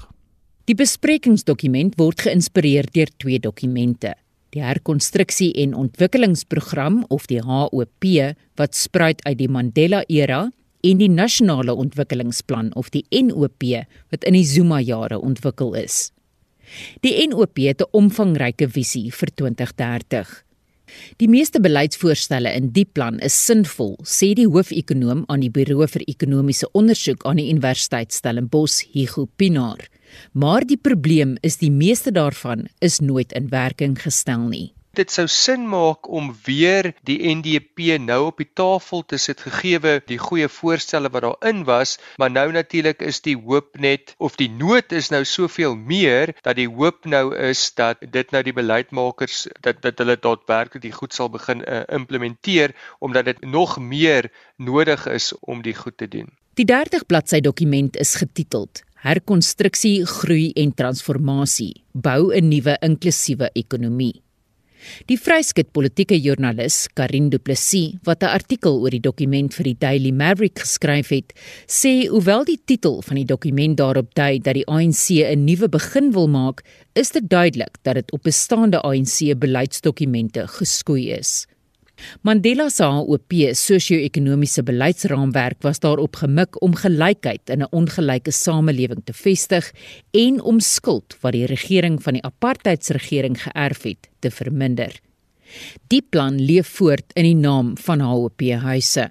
[0.70, 4.14] Die besprekingsdokument word geïnspireer deur twee dokumente.
[4.54, 8.06] Die herkonstruksie en ontwikkelingsprogram of die HOP
[8.54, 10.44] wat spruit uit die Mandela era
[10.84, 13.64] en die nasionale ontwikkelingsplan of die NOP
[14.12, 16.10] wat in die Zuma jare ontwikkel is.
[17.04, 20.44] Die NOP het 'n omvangryke visie vir 2030.
[21.16, 26.02] Die meeste beleidsvoorstelle in die plan is sinvol, sê die hoofekonoom aan die Buro vir
[26.06, 29.88] Ekonomiese Onderzoek aan die Universiteit Stellenbosch, Hugo Pinaar.
[30.32, 35.26] Maar die probleem is die meeste daarvan is nooit in werking gestel nie dit sou
[35.30, 40.48] sin maak om weer die NDP nou op die tafel te sit gegeewe die goeie
[40.48, 45.10] voorstelle wat daarin was, maar nou natuurlik is die hoop net of die nood is
[45.14, 49.98] nou soveel meer dat die hoop nou is dat dit nou die beleidsmakers dat dat
[49.98, 55.62] hulle daadwerklik die goed sal begin uh, implementeer omdat dit nog meer nodig is om
[55.62, 56.32] die goed te doen.
[56.54, 61.82] Die 30 bladsy dokument is getiteld Herkonstruksie, groei en transformasie.
[61.92, 64.23] Bou 'n nuwe inklusiewe ekonomie.
[65.06, 69.76] Die vryskut politieke joernalis Karin Du Plessis wat 'n artikel oor die dokument vir die
[69.78, 71.32] Daily Maverick geskryf het,
[71.66, 76.12] sê hoewel die titel van die dokument daarop dui dat die ANC 'n nuwe begin
[76.12, 76.62] wil maak,
[76.94, 81.46] is dit duidelik dat dit op bestaande ANC beleidsdokumente geskoei is.
[82.22, 89.12] Mandela se HOP sosio-ekonomiese beleidsraamwerk was daarop gemik om gelykheid in 'n ongelyke samelewing te
[89.12, 89.72] vestig
[90.10, 95.00] en om skuld wat die regering van die apartheidsregering geërf het te verminder.
[95.88, 99.10] Die plan leef voort in die naam van HOP huise.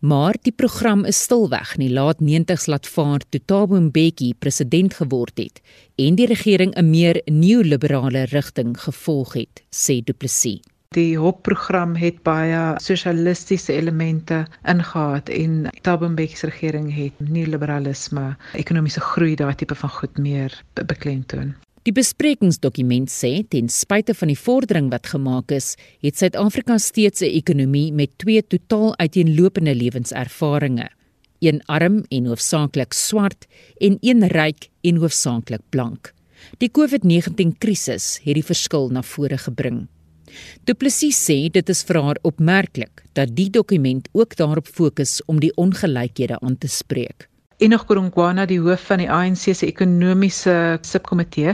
[0.00, 4.94] Maar die program is stilweg in die laat 90s laat vaar toe Thabo Mbeki president
[4.94, 5.60] geword het
[5.96, 10.71] en die regering 'n meer neoliberale rigting gevolg het, sê Du Plessis.
[10.92, 19.00] Die HOP-program het baie sosialistiese elemente ingehaat en Thabo Mbeki se regering het neoliberalisme, ekonomiese
[19.00, 21.54] groei, daai tipe van goed meer beklemtoon.
[21.88, 25.70] Die besprekingsdokument sê ten spyte van die vordering wat gemaak is,
[26.04, 30.92] het Suid-Afrika steeds 'n ekonomie met twee totaal uiteenlopende lewenservarings:
[31.40, 33.46] een arm en hoofsaaklik swart
[33.78, 36.12] en een ryk en hoofsaaklik blank.
[36.58, 39.88] Die COVID-19 krisis het die verskil na vore gebring.
[40.64, 45.40] Du Plessis sê dit is vir haar opmerklik dat die dokument ook daarop fokus om
[45.40, 47.28] die ongelykhede aan te spreek.
[47.62, 51.52] Enoch Kurungwana, die hoof van die ANC se ekonomiese subkomitee,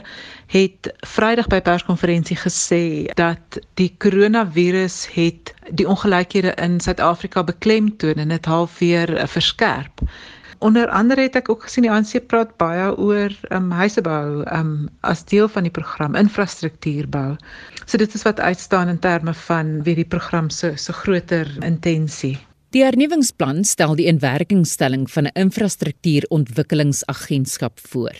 [0.54, 2.80] het Vrydag by perskonferensie gesê
[3.18, 10.00] dat die koronavirus het die ongelykhede in Suid-Afrika beklemtoon en dit halfweer verskerp.
[10.58, 15.22] Onder andere het ek ook gesien die ANC praat baie oor um, huisebou um, as
[15.30, 17.36] deel van die program infrastruktuurbou.
[17.86, 21.46] So dit is wat uitstaan in terme van wie die program se so, so groter
[21.62, 22.38] intensie.
[22.74, 28.12] Die hernuwingsplan stel die inwerkingstelling van 'n infrastruktuurontwikkelingsagentskap voor.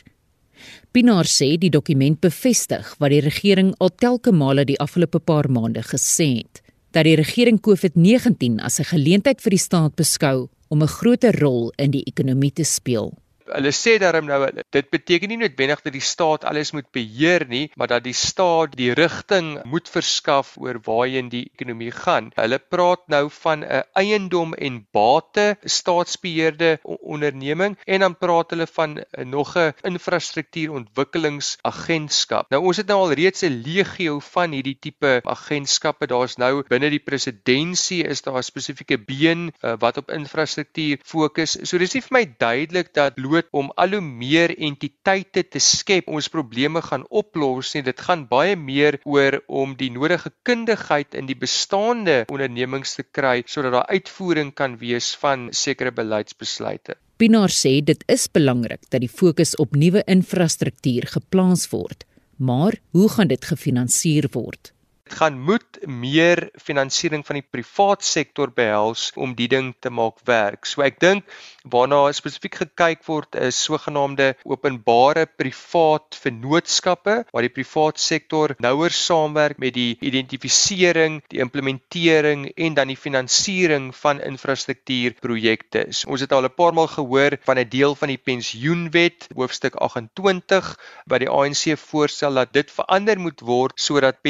[0.93, 5.83] Pinaar sê die dokument bevestig wat die regering al telke male die afgelope paar maande
[5.83, 10.95] gesê het, dat die regering COVID-19 as 'n geleentheid vir die staat beskou om 'n
[10.99, 13.15] groter rol in die ekonomie te speel
[13.53, 17.71] hulle sê daarom nou dit beteken nie noodwendig dat die staat alles moet beheer nie,
[17.77, 22.31] maar dat die staat die rigting moet verskaf oor waarheen die ekonomie gaan.
[22.37, 29.05] Hulle praat nou van 'n eiendom en bate staatsbeheerde onderneming en dan praat hulle van
[29.25, 32.51] nog 'n infrastruktuurontwikkelingsagentskap.
[32.51, 36.07] Nou ons het nou al reeds 'n legio van hierdie tipe agentskappe.
[36.07, 41.59] Daar's nou binne die presidentskap is daar 'n spesifieke been uh, wat op infrastruktuur fokus.
[41.63, 46.09] So dis nie vir my duidelik dat bloot om al hoe meer entiteite te skep.
[46.09, 51.27] Ons probleme gaan oplos nie dit gaan baie meer oor om die nodige kundigheid in
[51.27, 56.97] die bestaande ondernemings te kry sodat daar uitvoering kan wees van sekere beleidsbesluite.
[57.19, 62.05] Pinaar sê dit is belangrik dat die fokus op nuwe infrastruktuur geplaas word.
[62.39, 64.73] Maar hoe gaan dit gefinansier word
[65.15, 70.67] gaan moet meer finansiering van die privaat sektor behels om die ding te maak werk.
[70.67, 71.25] So ek dink
[71.69, 79.59] waarna spesifiek gekyk word is sogenaamde openbare privaat vennootskappe waar die privaat sektor nouer saamwerk
[79.59, 85.87] met die identifisering, die implementering en dan die finansiering van infrastruktuurprojekte.
[85.93, 89.75] So, ons het al 'n paar maal gehoor van 'n deel van die pensioenwet, hoofstuk
[89.75, 94.23] 28, wat die ANC voorstel dat dit verander moet word sodat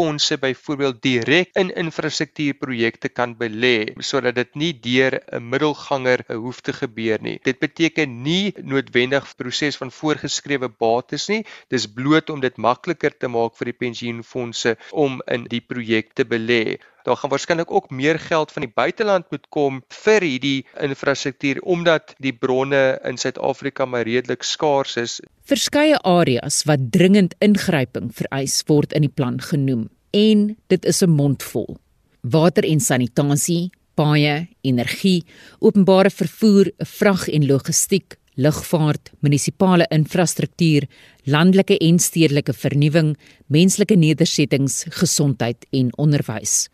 [0.00, 6.72] pensioenfonde byvoorbeeld direk in infrastruktuurprojekte kan belê sodat dit nie deur 'n middelganger hoef te
[6.72, 7.38] gebeur nie.
[7.44, 11.44] Dit beteken nie noodwendig proses van voorgeskrewe bates nie.
[11.68, 16.24] Dis bloot om dit makliker te maak vir die pensioenfonde om in die projek te
[16.24, 16.78] belê.
[17.04, 22.14] Daar gaan waarskynlik ook meer geld van die buiteland moet kom vir hierdie infrastruktuur omdat
[22.18, 25.20] die bronne in Suid-Afrika maar redelik skaars is.
[25.44, 31.10] Verskeie areas wat dringend ingryping vereis word in die plan genoem en dit is 'n
[31.10, 31.78] mondvol.
[32.20, 35.24] Water en sanitasie, paaie, energie,
[35.58, 40.86] openbare vervoer, vrag en logistiek, lugvaart, munisipale infrastruktuur,
[41.24, 46.68] landelike en stedelike vernuwing, menslike nedersettings, gesondheid en onderwys.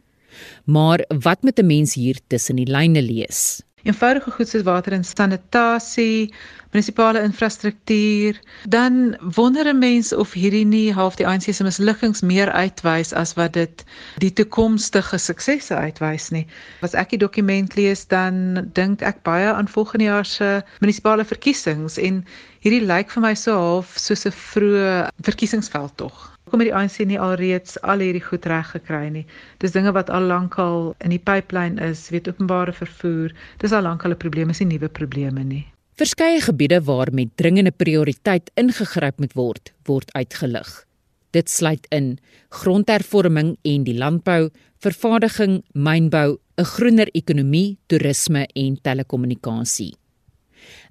[0.64, 3.66] Maar wat moet 'n mens hier tussen die lyne lees?
[3.86, 6.32] eenvoudige goed soos water en sanitasie,
[6.74, 12.50] munisipale infrastruktuur, dan wonder 'n mens of hierdie nie half die ANC se mislukkings meer
[12.50, 13.84] uitwys as wat dit
[14.18, 16.46] die toekomstige suksesse uitwys nie.
[16.82, 21.98] As ek die dokument lees, dan dink ek baie aan volgende jaar se munisipale verkiesings
[21.98, 22.24] en
[22.60, 26.35] hierdie lyk vir my so half soos 'n vroeë verkiesingsveld tog.
[26.56, 29.26] Hoekom het die ANC nie alreeds al hierdie goed reg gekry nie?
[29.60, 33.34] Dis dinge wat al lankal in die pipeline is, weet openbare vervoer.
[33.60, 35.66] Dis al lankal 'n probleem, is nie nuwe probleme nie.
[36.00, 40.86] Verskeie gebiede waar met dringende prioriteit ingegryp moet word, word uitgelig.
[41.30, 44.48] Dit sluit in grondhervorming en die landbou,
[44.80, 49.92] vervaardiging, mynbou, 'n groener ekonomie, toerisme en telekommunikasie.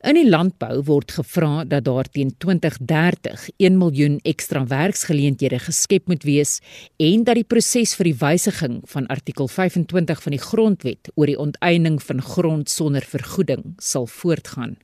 [0.06, 6.22] In die landbou word gevra dat daar teen 2030 1 miljoen ekstra werksgeleenthede geskep moet
[6.30, 6.60] wees
[7.02, 11.40] en dat die proses vir die wysiging van artikel 25 van die grondwet oor die
[11.48, 14.78] onteiening van grond sonder vergoeding sal voortgaan.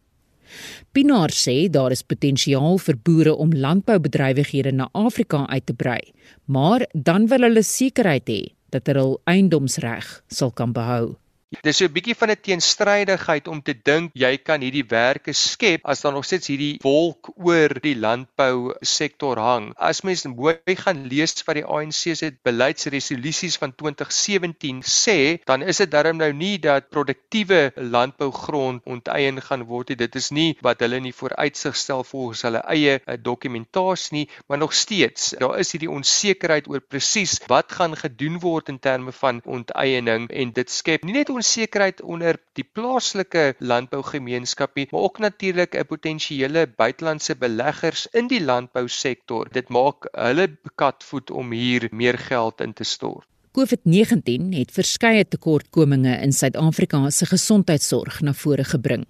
[0.90, 6.02] Pinaar sê daar is potensiaal vir boere om landboubedrywighede na Afrika uit te brei,
[6.50, 8.44] maar dan wil hulle sekerheid hê
[8.74, 11.21] dat hulle hul eiendomsreg sal kan behou.
[11.52, 15.82] Dis so 'n bietjie van 'n teenstrydigheid om te dink jy kan hierdie werke skep
[15.84, 19.74] as daar nog steeds hierdie wolk oor die landbou sektor hang.
[19.76, 25.82] As mens mooi gaan lees wat die ANC se beleidsresolusies van 2017 sê, dan is
[25.84, 30.00] dit darm nou nie dat produktiewe landbougrond onteien gaan word nie.
[30.06, 34.58] Dit is nie wat hulle nie vooruitsig stel volgens hulle eie eh, dokumentasie nie, maar
[34.58, 39.44] nog steeds, daar is hierdie onsekerheid oor presies wat gaan gedoen word in terme van
[39.44, 45.76] onteiening en dit skep nie net onsekerheid onder die plaaslike landbougemeenskap nie, maar ook natuurlik
[45.76, 49.50] 'n potensiële buitelandse beleggers in die landbousektor.
[49.52, 53.28] Dit maak hulle katvoet om hier meer geld in te stort.
[53.52, 59.06] COVID-19 het verskeie tekortkominge in Suid-Afrika se gesondheidsorg na vore gebring.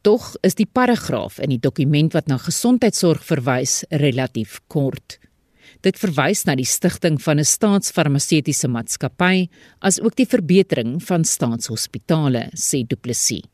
[0.00, 5.18] Tog is die paragraaf in die dokument wat na gesondheidsorg verwys relatief kort.
[5.80, 9.48] Dit verwys na die stigting van 'n staatsfarmaseutiese maatskappy
[9.80, 13.46] as ook die verbetering van staatshospitale, sê Du Plessis.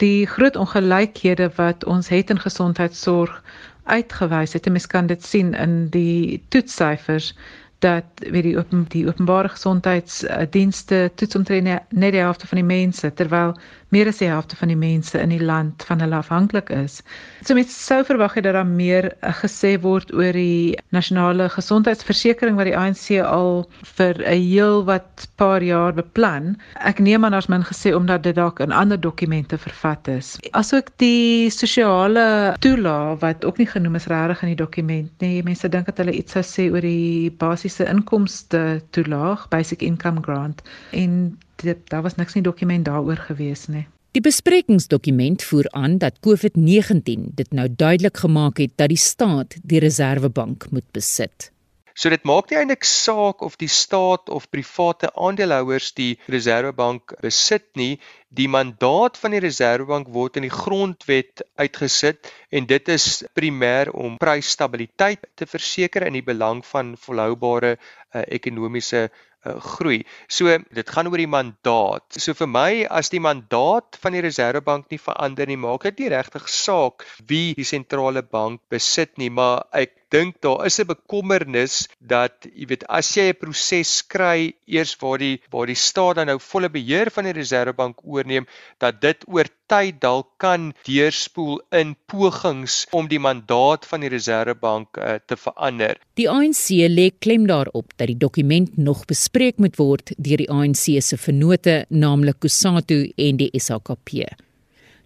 [0.00, 3.42] Die groot ongelykhede wat ons het in gesondheidsorg
[3.84, 7.34] uitgewys het, mens kan dit sien in die toetssyfers
[7.78, 13.12] dat weet die open die openbare gesondheidsdienste toets omtrent net die helfte van die mense
[13.12, 13.52] terwyl
[13.94, 16.98] meer as die helfte van die mense in die land van hulle afhanklik is.
[17.46, 22.58] So met sou verwag jy dat daar meer uh, gesê word oor die nasionale gesondheidsversekering
[22.58, 23.62] wat die ANC al
[23.98, 26.56] vir 'n heel wat paar jaar beplan.
[26.82, 30.34] Ek neem aan daar's min gesê omdat dit dalk in ander dokumente vervat is.
[30.50, 35.42] Asook die sosiale toelaag wat ook nie genoem is regtig in die dokument nie.
[35.42, 40.62] Mense dink dat hulle iets sou sê oor die basiese inkomste toelaag, basic income grant
[40.90, 43.86] en dit daar was niks in die dokument daaroor gewees nie.
[44.16, 49.78] Die besprekingsdokument voer aan dat COVID-19 dit nou duidelik gemaak het dat die staat die
[49.78, 51.50] Reserwebank moet besit.
[51.96, 57.70] So dit maak nie eintlik saak of die staat of private aandeelhouers die Reserwebank besit
[57.80, 57.94] nie.
[58.28, 64.18] Die mandaat van die Reserwebank word in die grondwet uitgesit en dit is primêr om
[64.20, 70.02] prysstabiliteit te verseker in die belang van volhoubare uh, ekonomiese uh, groei.
[70.28, 72.20] So dit gaan oor die mandaat.
[72.20, 76.12] So vir my as die mandaat van die Reserwebank nie verander nie, maak dit nie
[76.12, 81.88] regtig saak wie die sentrale bank besit nie, maar ek dink daar is 'n bekommernis
[81.98, 86.26] dat jy weet as jy 'n proses kry eers waar die waar die staat dan
[86.26, 88.46] nou volle beheer van die Reserwebank oorneem
[88.78, 94.96] dat dit oor tyd dalk kan deurspoel in pogings om die mandaat van die Reserwebank
[94.96, 95.98] uh, te verander.
[96.14, 101.02] Die ANC lê klem daarop dat die dokument nog bespreek moet word deur die ANC
[101.02, 104.30] se vennote, naamlik Kusatu en die SHKP.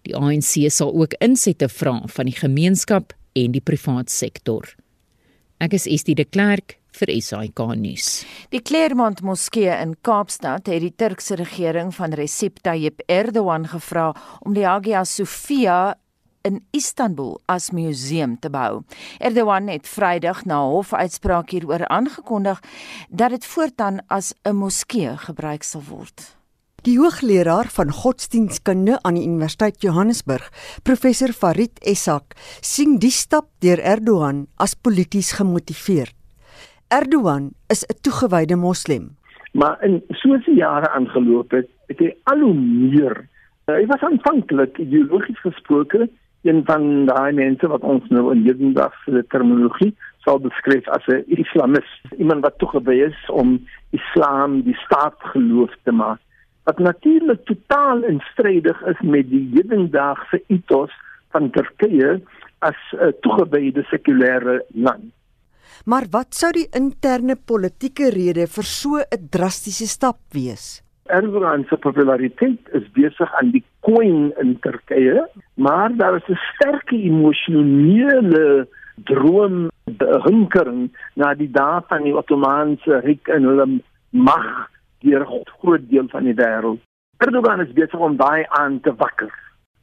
[0.05, 4.65] Die ANC sal ook insette vra van die gemeenskap en die privaat sektor.
[5.61, 8.23] Ek is Estie de Klerk vir SAK nuus.
[8.49, 14.07] Die Claremont Moskee in Kaapstad het die Turkse regering van Recep Tayyip Erdogan gevra
[14.41, 15.93] om die Hagia Sophia
[16.41, 18.81] in Istanbul as museum te bou.
[19.21, 22.59] Erdogan het Vrydag na 'n hofuitspraak hieroor aangekondig
[23.09, 26.40] dat dit voortaan as 'n moskee gebruik sal word.
[26.81, 30.47] Die hoogleraar van godsdienstkunde aan die Universiteit Johannesburg,
[30.81, 32.33] professor Farid Essak,
[32.65, 36.15] sien die stap deur Erdogan as polities gemotiveerd.
[36.89, 39.13] Erdogan is 'n toegewyde moslim,
[39.53, 43.27] maar in die jare aangeloop het, het hy al hoe meer
[43.67, 46.09] uh, hy was aanvanklik ideologies gesproke
[46.41, 49.93] een van daai mense wat ons nou in hedendaagse terminologie
[50.25, 56.19] sal beskryf as 'n islamis, iemand wat toegewy is om islam die staatsgeloof te maak
[56.63, 60.93] wat natuurlik totaal instrydig is met die hedendaagse ethos
[61.31, 62.21] van Turkye
[62.59, 65.09] as 'n uh, toegewyde sekulêre land.
[65.85, 70.83] Maar wat sou die interne politieke rede vir so 'n drastiese stap wees?
[71.05, 76.91] Erdogan se populariteit is besig aan die koing in Turkye, maar daar is 'n sterk
[76.91, 79.69] emosionele droom,
[80.27, 84.69] hinkering na die dae van die Ottomaanse ryk en hulle mag
[85.01, 86.79] deur 'n groot deel van die wêreld.
[87.17, 89.33] Erdogan is besig om daai aan te wakker.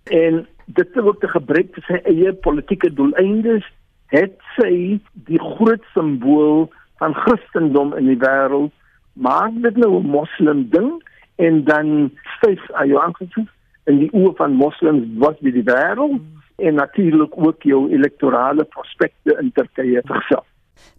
[0.05, 3.65] En dit te ook te gebruik vir sy eie politieke doeleindes,
[4.07, 8.73] het sy die groot simbool van Christendom in die wêreld
[9.13, 11.03] maak dit nou 'n moslim ding
[11.37, 13.37] en dan styf ayankof
[13.85, 16.21] in die oë van moslems wat by die wêreld
[16.57, 20.47] en natuurlik ook jou elektorale prospekte in Turkye verself.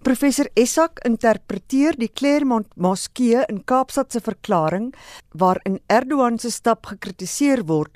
[0.04, 4.94] Professor Essak interpreteer die Claremont Moskee in Kaapstad se verklaring
[5.34, 7.92] waarin Erdogan se stap gekritiseer word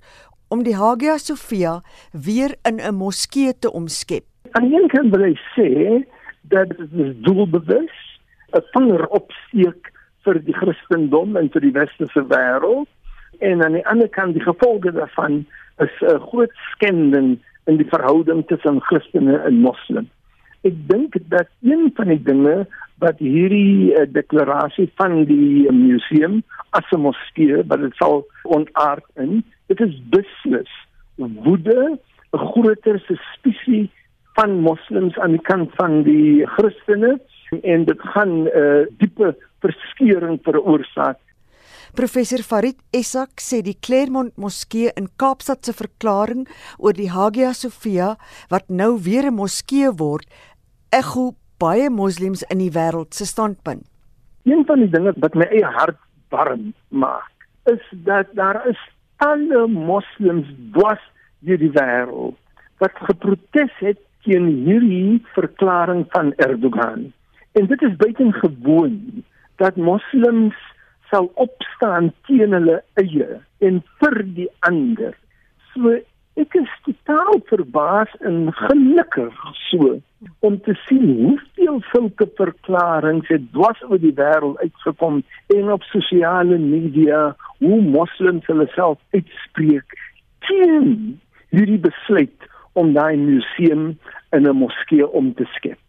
[0.50, 1.82] om die Hagia Sophia
[2.12, 4.26] weer in 'n moskee te omskep.
[4.52, 5.70] Aan die een kant wil hy sê
[6.42, 7.96] dat dit is doelbewus
[8.54, 9.92] 'n vinger opsteek
[10.26, 12.90] vir die Christendom en vir die westerse wêreld
[13.40, 15.46] en aan die ander kant die gevolge daarvan
[15.80, 20.12] is 'n groot skending in die verhouding tussen Christene en moslems.
[20.64, 22.68] Ek dink dat een van die dinge
[23.04, 26.42] wat hierdie uh, deklarasie van die museum
[26.72, 30.72] as 'n moskee wat dit sal ontaard in, dit is beslis
[31.18, 32.00] woede
[32.34, 33.92] 'n groter suspisie
[34.34, 37.20] van moslems aan die kant van die Christene
[37.62, 41.20] en dit gaan 'n uh, eh, diepe verskeuring veroorsaak.
[41.94, 46.48] Professor Farid Essak sê die Claremont Moskee in Kaapstad se verklaring
[46.78, 48.16] oor die Hagia Sophia
[48.50, 50.26] wat nou weer 'n moskee word,
[50.94, 51.32] ekho
[51.62, 53.86] baie moslems in die wêreld se standpunt.
[54.44, 56.00] Een van die dinge wat my eie hart
[56.34, 58.80] warm maak, is dat daar is
[59.24, 61.04] alle moslems dwars
[61.48, 62.38] deur die wêreld
[62.84, 67.12] wat geprotes het teen hierdie verklaring van Erdogan.
[67.54, 69.24] En dit is buitengewoon
[69.62, 70.58] dat moslems
[71.12, 75.14] sal opstaan teen hulle eie en vir die ander.
[75.74, 75.96] So
[76.40, 76.72] ek is
[77.04, 79.34] totaal verbaas en gelukkig
[79.70, 80.00] so
[80.40, 85.24] om te sien hoeveel sulke verklaringe het dwars oor die wêreld uitgekom
[85.56, 89.98] en op sosiale media hoe moslems hulle self uitspreek
[90.48, 91.20] teen
[91.52, 93.98] hierdie besluit om daai museum
[94.32, 95.80] in 'n moskee om te skep.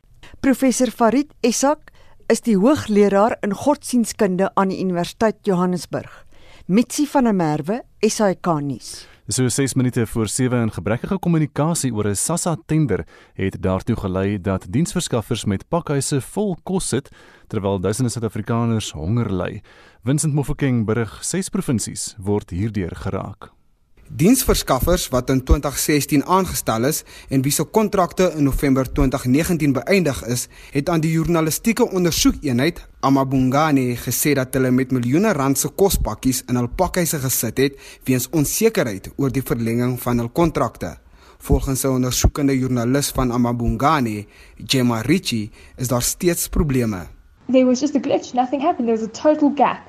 [0.41, 1.91] Professor Farid Essak
[2.29, 6.25] is die hoogleraar in godsdienskunde aan die Universiteit Johannesburg.
[6.67, 9.14] Mitsi van der Merwe, SAK nuus.
[9.27, 14.41] So 6 minute voor 7 in gebrekkige kommunikasie oor 'n SASSA tender het daartoe gelei
[14.41, 17.09] dat diensverskaffers met pakhuise vol kos sit
[17.49, 19.63] terwyl duisende Suid-Afrikaners honger ly.
[20.03, 23.64] Vincent Mofokeng berig 6 provinsies word hierdeur geraak.
[24.09, 27.03] Diensverskaffers wat in 2016 aangestel is
[27.33, 33.97] en wie se kontrakte in November 2019 beëindig is, het aan die journalistieke ondersoekeenheid Amabungane
[33.97, 39.09] gesê dat hulle met miljoene rand se kospakkies in hul pakhuise gesit het weens onsekerheid
[39.17, 40.97] oor die verlenging van hul kontrakte.
[41.39, 44.27] Volgens 'n ondersoekende joernalis van Amabungane,
[44.67, 47.07] Gemma Ritchie, is daar steeds probleme.
[47.51, 48.87] There was just a glitch, nothing happened.
[48.87, 49.81] There was a total gap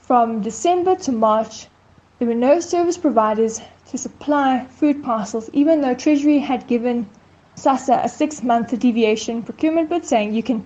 [0.00, 1.70] from December to March
[2.22, 3.60] There were no service providers
[3.90, 7.08] to supply food parcels, even though Treasury had given
[7.56, 10.64] SASA a six month deviation procurement bid saying you can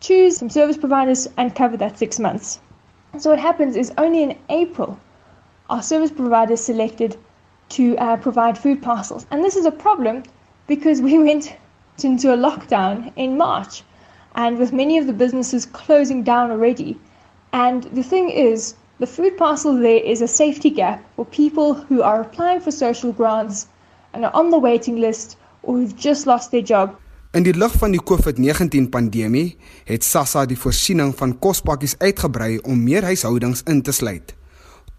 [0.00, 2.60] choose some service providers and cover that six months.
[3.16, 5.00] So what happens is only in April
[5.70, 7.16] are service providers selected
[7.70, 9.24] to uh, provide food parcels.
[9.30, 10.24] And this is a problem
[10.66, 11.56] because we went
[12.04, 13.84] into a lockdown in March
[14.34, 17.00] and with many of the businesses closing down already.
[17.54, 22.02] And the thing is, The food parcel there is a safety gap for people who
[22.02, 23.66] are applying for social grants
[24.12, 26.98] and are on the waiting list or who've just lost their job.
[27.32, 29.56] In die lig van die COVID-19 pandemie
[29.88, 34.36] het SASSA die voorsiening van kospakkies uitgebrei om meer huishoudings in te sluit.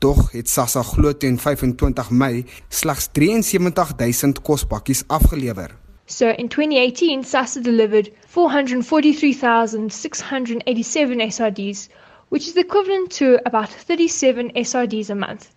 [0.02, 5.78] Tog het SASSA glo teen 25 Mei slegs 73000 kospakkies afgelewer.
[6.10, 11.90] So in 2018 SASSA delivered 443,687 SRDs
[12.32, 15.54] which is equivalent to about 37 SRDs a month.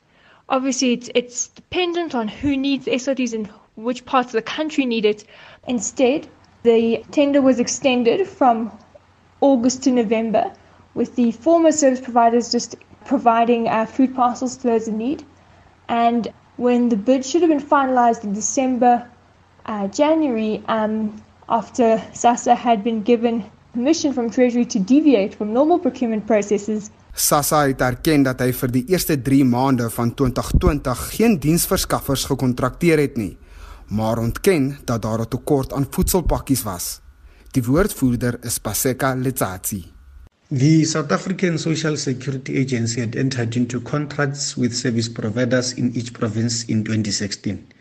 [0.49, 3.47] Obviously, it's, it's dependent on who needs SRDs and
[3.77, 5.25] which parts of the country need it.
[5.69, 6.27] Instead,
[6.65, 8.77] the tender was extended from
[9.41, 10.53] August to November,
[10.95, 15.25] with the former service providers just providing uh, food parcels to those in need.
[15.89, 19.09] And when the bid should have been finalized in December,
[19.65, 25.79] uh, January, um, after SASA had been given permission from Treasury to deviate from normal
[25.79, 26.91] procurement processes.
[27.15, 33.03] SASSA het erken dat hy vir die eerste 3 maande van 2020 geen diensverskaffers gekontrakteer
[33.03, 33.35] het nie,
[33.91, 37.01] maar ontken dat daar 'n tekort aan voedselpakkies was.
[37.51, 39.85] Die woordvoerder is Paseka Letsatsi.
[40.49, 46.13] The South African Social Security Agency had entered into contracts with service providers in each
[46.13, 47.74] province in 2016.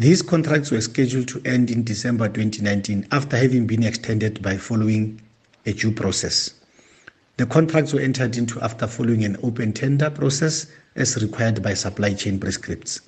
[0.00, 5.20] These contracts were scheduled to end in December 2019 after having been extended by following
[5.66, 6.54] a due process.
[7.36, 12.14] The contracts were entered into after following an open tender process as required by supply
[12.14, 13.02] chain prescripts.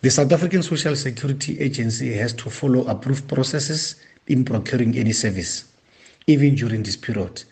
[0.00, 3.94] The South African Social Security Agency has to follow approved processes
[4.26, 5.66] in procuring any service,
[6.26, 7.44] even during this period.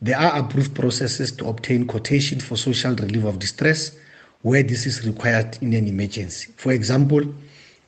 [0.00, 3.94] There are approved processes to obtain quotation for social relief of distress
[4.40, 6.50] where this is required in an emergency.
[6.56, 7.34] For example,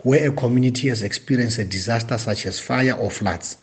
[0.03, 3.59] where a community has experienced a disaster such as fire or floods.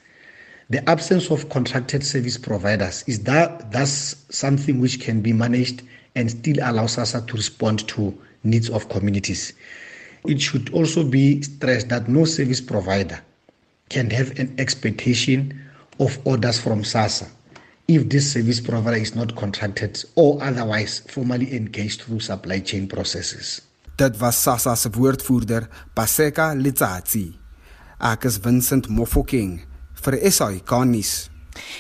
[0.70, 5.82] The absence of contracted service providers is that that's something which can be managed
[6.16, 9.54] and still allows us to respond to needs of communities.
[10.26, 13.22] It should also be stressed that no service provider
[13.90, 15.62] can have an expectation
[16.00, 17.28] of orders from SASA
[17.88, 23.62] if this service provider is not contracted or otherwise formally engaged through supply chain processes.
[23.98, 27.32] Dit was SASSA se woordvoerder, Paseka Letsatsi.
[27.98, 29.56] Ek is Vincent Mofokeng
[30.06, 31.14] vir SAI Kanis.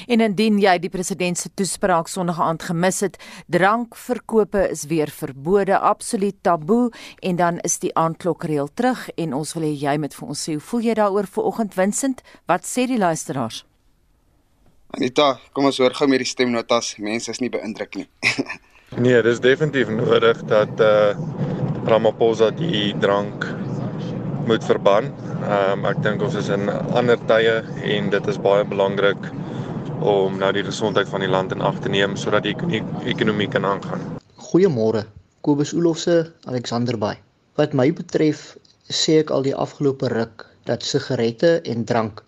[0.09, 3.20] En indien jy die president se toespraak Sondag aand gemis het,
[3.53, 6.88] drankverkope is weer verbode, absoluut taboe
[7.22, 10.57] en dan is die aandklokreël terug en ons wil hê jy moet vir ons sê
[10.57, 12.26] hoe voel jy daaroor vanoggend Vincent?
[12.49, 13.61] Wat sê die luisteraars?
[14.97, 16.95] Anita, kom ons hoor gou met die stemnotas.
[16.97, 18.09] Mense is nie beïndruk nie.
[19.05, 21.13] nee, dis definitief nodig dat uh,
[21.88, 23.46] Ramaphosa die drank
[24.48, 25.06] moet verban.
[25.48, 26.68] Ehm um, ek dink ons is in
[27.00, 27.62] ander tye
[27.96, 29.30] en dit is baie belangrik
[30.04, 32.82] om nou die gesondheid van die land in ag te neem sodat die
[33.14, 34.04] ekonomie kan aangaan.
[34.50, 35.06] Goeiemôre,
[35.48, 36.18] Kobus Olofse,
[36.52, 37.16] Alexander Bay.
[37.56, 38.58] Wat my betref,
[38.92, 42.24] sê ek al die afgelope ruk dat sigarette en drank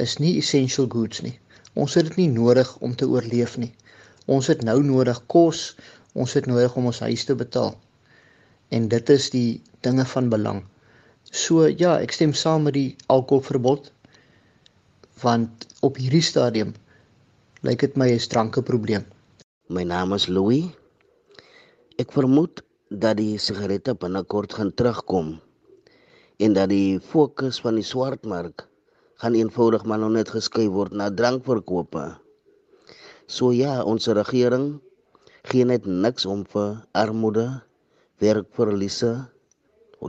[0.00, 1.36] is nie essential goods nie.
[1.76, 3.74] Ons het dit nie nodig om te oorleef nie.
[4.26, 5.72] Ons het nou nodig kos,
[6.16, 7.76] ons het nodig om ons huis te betaal.
[8.72, 10.62] En dit is die dinge van belang.
[11.28, 13.90] So ja, ek stem saam met die alkoholverbod
[15.22, 16.72] want op hierdie stadium
[17.62, 19.04] lyk dit my is drank 'n probleem.
[19.68, 20.72] My naam is Louis.
[21.98, 25.40] Ek vermoed dat die sigarette binnekort gaan terugkom
[26.42, 28.66] en dat die fokus van die swartmark
[29.22, 32.16] gaan eenvoudig maar net geskuif word na drankverkope.
[33.26, 34.80] So ja, ons regering
[35.48, 37.62] gee net niks om vir armoede,
[38.22, 39.12] werkverliese.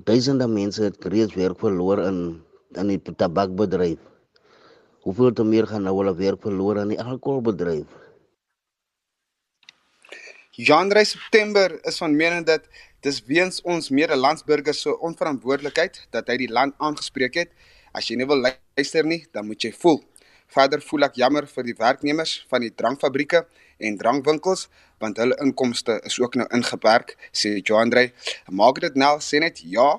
[0.05, 2.20] Duisende mense het reeds werk verloor in
[2.74, 4.01] in die tabakbedryf
[5.03, 7.88] hoeveel te meer gaan nou hulle werk verloor aan die alkoholbedryf.
[10.53, 12.70] Januarie September is van mening dat
[13.03, 17.51] dis weens ons medelandsburgers se onverantwoordelikheid dat hy die land aangespreek het.
[17.91, 19.99] As jy nie wil luister nie, dan moet jy voel.
[20.53, 23.43] Verder voel ek jammer vir die werknemers van die drankfabrieke
[23.80, 24.67] en drankwinkels
[25.03, 28.11] want hulle inkomste is ook nou ingeperk, sê Joandre.
[28.47, 29.97] Maak dit nou sê net ja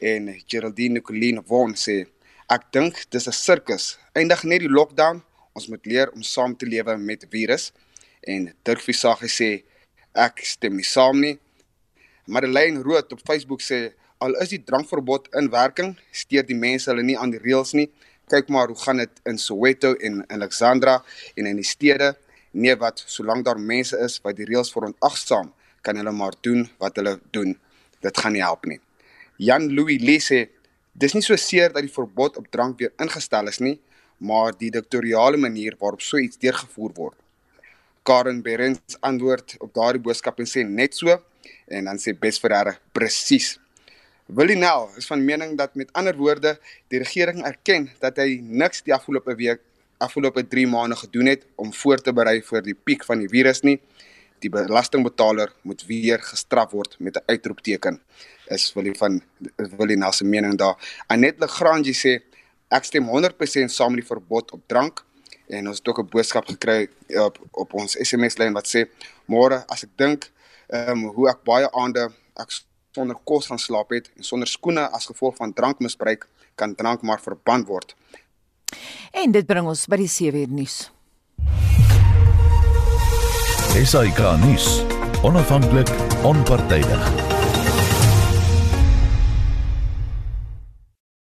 [0.00, 2.06] en Geraldine Nicoline Von sê
[2.50, 3.98] Ek dink dis 'n sirkus.
[4.12, 5.22] Eindig net die lockdown.
[5.54, 7.72] Ons moet leer om saam te lewe met virus.
[8.26, 9.50] En Dirk Visagie sê
[10.14, 11.38] ek stem nie saam nie.
[12.26, 17.02] Madeleine Rood op Facebook sê al is die drankverbod in werking, steur die mense hulle
[17.02, 17.88] nie aan die reëls nie.
[18.26, 21.04] Kyk maar hoe gaan dit in Soweto en in Alexandra
[21.36, 22.16] en in die stede.
[22.50, 26.96] Nee wat, solank daar mense is wat die reëls verontagsaam, kan hulle maar doen wat
[26.98, 27.54] hulle doen.
[28.02, 28.80] Dit gaan nie help nie.
[29.38, 30.48] Jan Louis Lee sê
[31.00, 33.76] Dis nie so seer dat die verbod op drank weer ingestel is nie,
[34.18, 37.16] maar die diktatoriale manier waarop so iets deurgevoer word.
[38.02, 41.14] Karen Berens antwoord op daardie boodskap en sê net so
[41.70, 43.54] en dan sê Bes Ferreira presies.
[44.26, 46.56] Willie Nel is van mening dat met ander woorde
[46.90, 49.62] die regering erken dat hy niks die afgelope week
[50.00, 53.62] afgelope 3 maande gedoen het om voor te berei vir die piek van die virus
[53.62, 53.78] nie.
[54.40, 58.00] Die belastingbetaler moet weer gestraf word met 'n uitroepteken
[58.50, 59.22] is Willie van
[59.78, 60.76] Willie na se mening daar.
[61.06, 62.18] Anet Legrandjie sê
[62.68, 65.04] ek stem 100% saam met die verbod op drank
[65.50, 66.88] en ons het ook 'n boodskap gekry
[67.26, 68.86] op op ons SMS lyn wat sê
[69.26, 70.30] môre as ek dink
[70.68, 72.50] ehm um, hoe ek baie aande ek
[72.94, 77.20] sonder kos gaan slaap het en sonder skoene as gevolg van drankmisbruik kan drank maar
[77.20, 77.94] verbân word.
[79.10, 80.78] En dit bring ons by die 7 uur nuus.
[83.80, 84.80] SAK nuus.
[85.22, 85.90] Onafhanklik,
[86.26, 87.29] onpartydig.